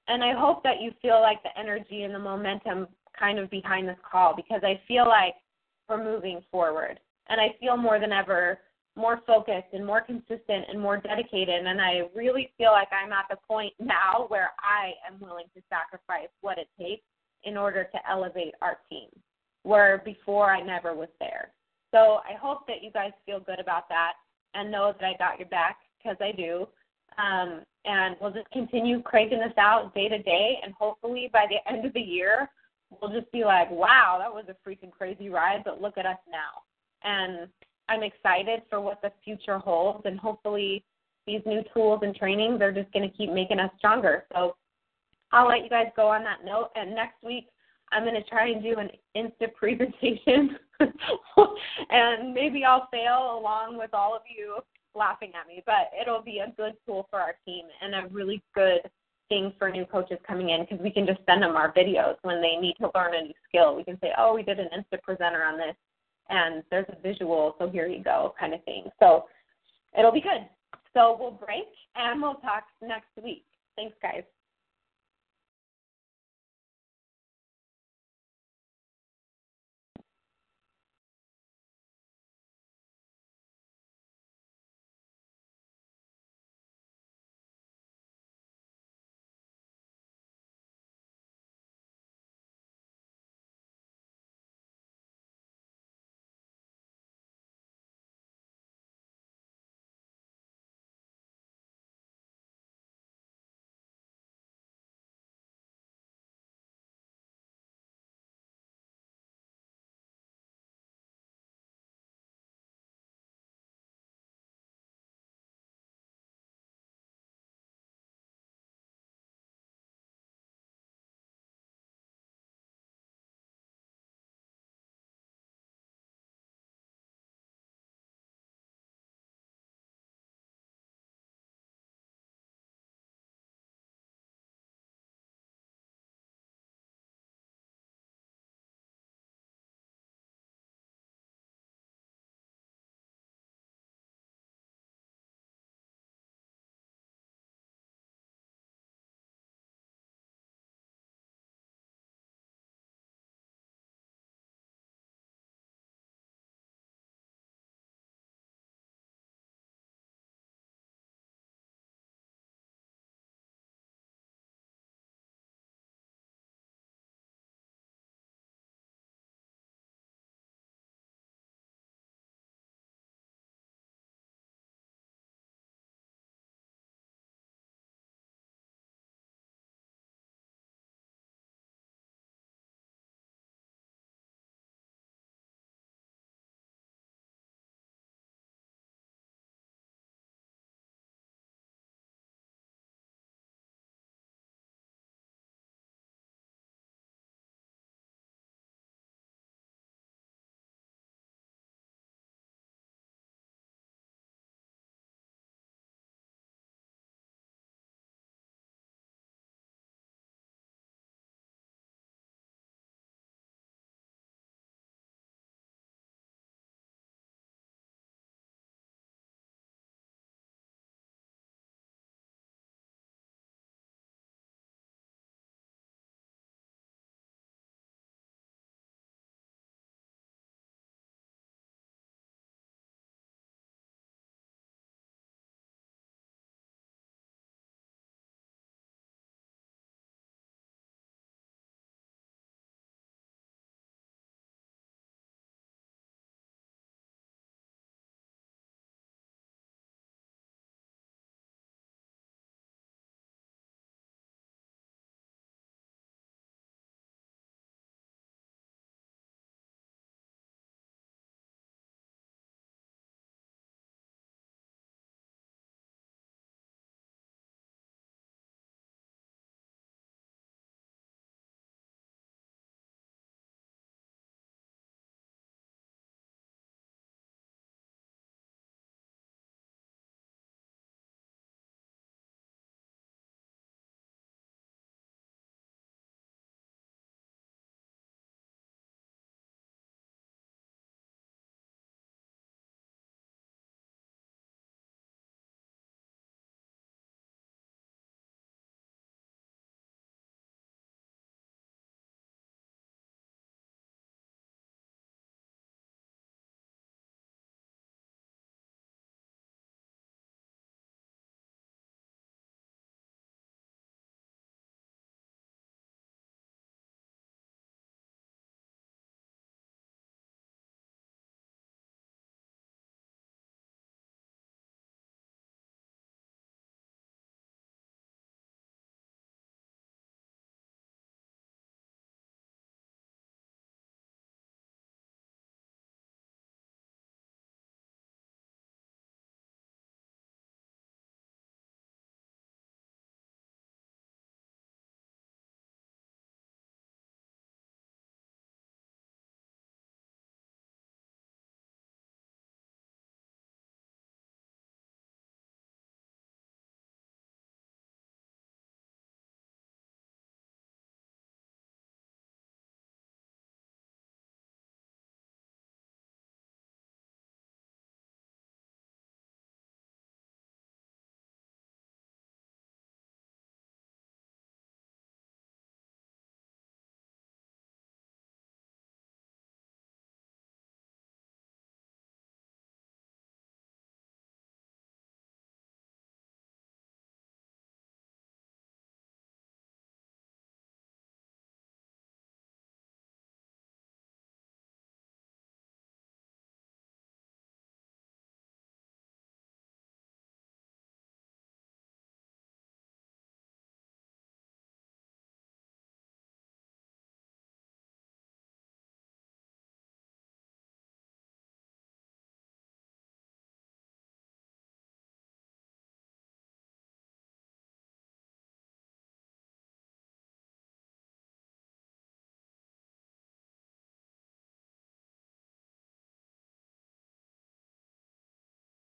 and 0.08 0.22
I 0.22 0.32
hope 0.38 0.62
that 0.62 0.80
you 0.80 0.92
feel 1.00 1.20
like 1.20 1.42
the 1.42 1.58
energy 1.58 2.02
and 2.02 2.14
the 2.14 2.18
momentum 2.18 2.88
kind 3.18 3.38
of 3.38 3.50
behind 3.50 3.88
this 3.88 3.96
call 4.10 4.34
because 4.34 4.60
I 4.62 4.80
feel 4.86 5.06
like 5.06 5.34
we're 5.88 6.02
moving 6.02 6.42
forward. 6.50 6.98
And 7.28 7.40
I 7.40 7.54
feel 7.60 7.76
more 7.76 7.98
than 7.98 8.12
ever 8.12 8.58
more 8.96 9.20
focused 9.26 9.72
and 9.72 9.84
more 9.84 10.00
consistent 10.00 10.66
and 10.68 10.80
more 10.80 10.98
dedicated. 10.98 11.66
And 11.66 11.80
I 11.80 12.02
really 12.14 12.50
feel 12.56 12.70
like 12.70 12.88
I'm 12.92 13.12
at 13.12 13.26
the 13.28 13.36
point 13.48 13.72
now 13.80 14.26
where 14.28 14.50
I 14.58 14.92
am 15.10 15.20
willing 15.20 15.46
to 15.54 15.62
sacrifice 15.68 16.28
what 16.42 16.58
it 16.58 16.68
takes 16.78 17.02
in 17.42 17.56
order 17.56 17.84
to 17.84 18.10
elevate 18.10 18.54
our 18.62 18.78
team, 18.88 19.08
where 19.64 20.00
before 20.04 20.50
I 20.50 20.62
never 20.62 20.94
was 20.94 21.08
there. 21.18 21.50
So 21.92 22.20
I 22.28 22.34
hope 22.40 22.66
that 22.66 22.82
you 22.82 22.90
guys 22.90 23.12
feel 23.26 23.40
good 23.40 23.60
about 23.60 23.88
that 23.88 24.12
and 24.54 24.70
know 24.70 24.92
that 24.98 25.06
I 25.06 25.16
got 25.18 25.38
your 25.38 25.48
back 25.48 25.78
because 25.98 26.16
I 26.20 26.32
do. 26.32 26.68
Um, 27.18 27.62
and 27.85 28.16
we'll 28.20 28.33
just 28.33 28.50
continue 28.50 29.03
cranking 29.03 29.40
this 29.40 29.57
out 29.59 29.94
day 29.94 30.09
to 30.09 30.22
day, 30.22 30.59
and 30.64 30.72
hopefully 30.74 31.29
by 31.33 31.46
the 31.48 31.72
end 31.72 31.85
of 31.85 31.92
the 31.92 32.00
year, 32.00 32.48
we'll 32.90 33.12
just 33.12 33.31
be 33.33 33.44
like, 33.44 33.70
wow, 33.70 34.16
that 34.18 34.33
was 34.33 34.44
a 34.48 34.68
freaking 34.68 34.90
crazy 34.90 35.29
ride, 35.29 35.62
but 35.64 35.81
look 35.81 35.98
at 35.98 36.07
us 36.07 36.18
now. 36.31 36.62
And 37.03 37.48
I'm 37.88 38.03
excited 38.03 38.62
for 38.70 38.81
what 38.81 39.03
the 39.03 39.12
future 39.22 39.59
holds, 39.59 40.07
and 40.07 40.18
hopefully 40.18 40.85
these 41.27 41.42
new 41.46 41.62
tools 41.72 42.00
and 42.03 42.14
trainings 42.14 42.61
are 42.62 42.72
just 42.72 42.92
going 42.92 43.09
to 43.09 43.16
keep 43.16 43.31
making 43.31 43.61
us 43.61 43.70
stronger. 43.79 44.24
So 44.33 44.57
I'll 45.33 45.48
let 45.48 45.62
you 45.62 45.70
guys 45.70 45.87
go 45.96 46.09
on 46.09 46.22
that 46.24 46.44
note. 46.44 46.70
And 46.77 46.94
next 46.94 47.22
week, 47.22 47.48
I'm 47.92 48.05
going 48.05 48.14
to 48.14 48.29
try 48.29 48.48
and 48.48 48.62
do 48.62 48.77
an 48.79 48.90
instant 49.14 49.55
presentation, 49.55 50.57
and 51.90 52.33
maybe 52.33 52.64
I'll 52.64 52.88
fail 52.90 53.38
along 53.38 53.77
with 53.79 53.92
all 53.92 54.16
of 54.16 54.22
you 54.35 54.59
laughing 54.94 55.33
at 55.40 55.46
me, 55.46 55.62
but 55.66 55.90
it'll 56.00 56.22
be 56.22 56.38
a 56.38 56.52
good 56.57 56.74
tool 56.87 57.07
for 57.11 57.18
our 57.18 57.35
team 57.44 57.66
and 57.83 57.94
a 57.94 58.09
really 58.12 58.42
good 58.54 58.80
thing 59.28 59.52
for 59.59 59.70
new 59.70 59.87
coaches 59.87 60.18
coming 60.26 60.50
in 60.50 60.62
because 60.62 60.83
we 60.83 60.90
can 60.90 61.07
just 61.07 61.20
send 61.26 61.42
them 61.42 61.57
our 61.57 61.72
videos 61.72 62.16
when 62.22 62.42
they 62.42 62.57
need 62.61 62.74
to 62.80 62.90
learn 62.94 63.14
a 63.14 63.22
new 63.22 63.35
skill. 63.48 63.74
We 63.74 63.85
can 63.85 63.98
say, 64.00 64.12
oh, 64.18 64.35
we 64.35 64.42
did 64.42 64.59
an 64.59 64.68
instant 64.76 65.02
presenter 65.02 65.42
on 65.42 65.57
this, 65.57 65.76
and 66.28 66.62
there's 66.70 66.87
a 66.88 67.00
visual, 67.00 67.54
so 67.59 67.68
here 67.68 67.87
you 67.87 68.02
go, 68.02 68.35
kind 68.38 68.54
of 68.54 68.62
thing. 68.64 68.85
So 69.00 69.24
it'll 69.98 70.12
be 70.12 70.20
good. 70.20 70.48
So 70.92 71.16
we'll 71.18 71.33
break 71.33 71.68
and 71.96 72.20
we'll 72.20 72.35
talk 72.35 72.64
next 72.83 73.11
week. 73.22 73.44
Thanks, 73.76 73.96
guys. 74.00 74.22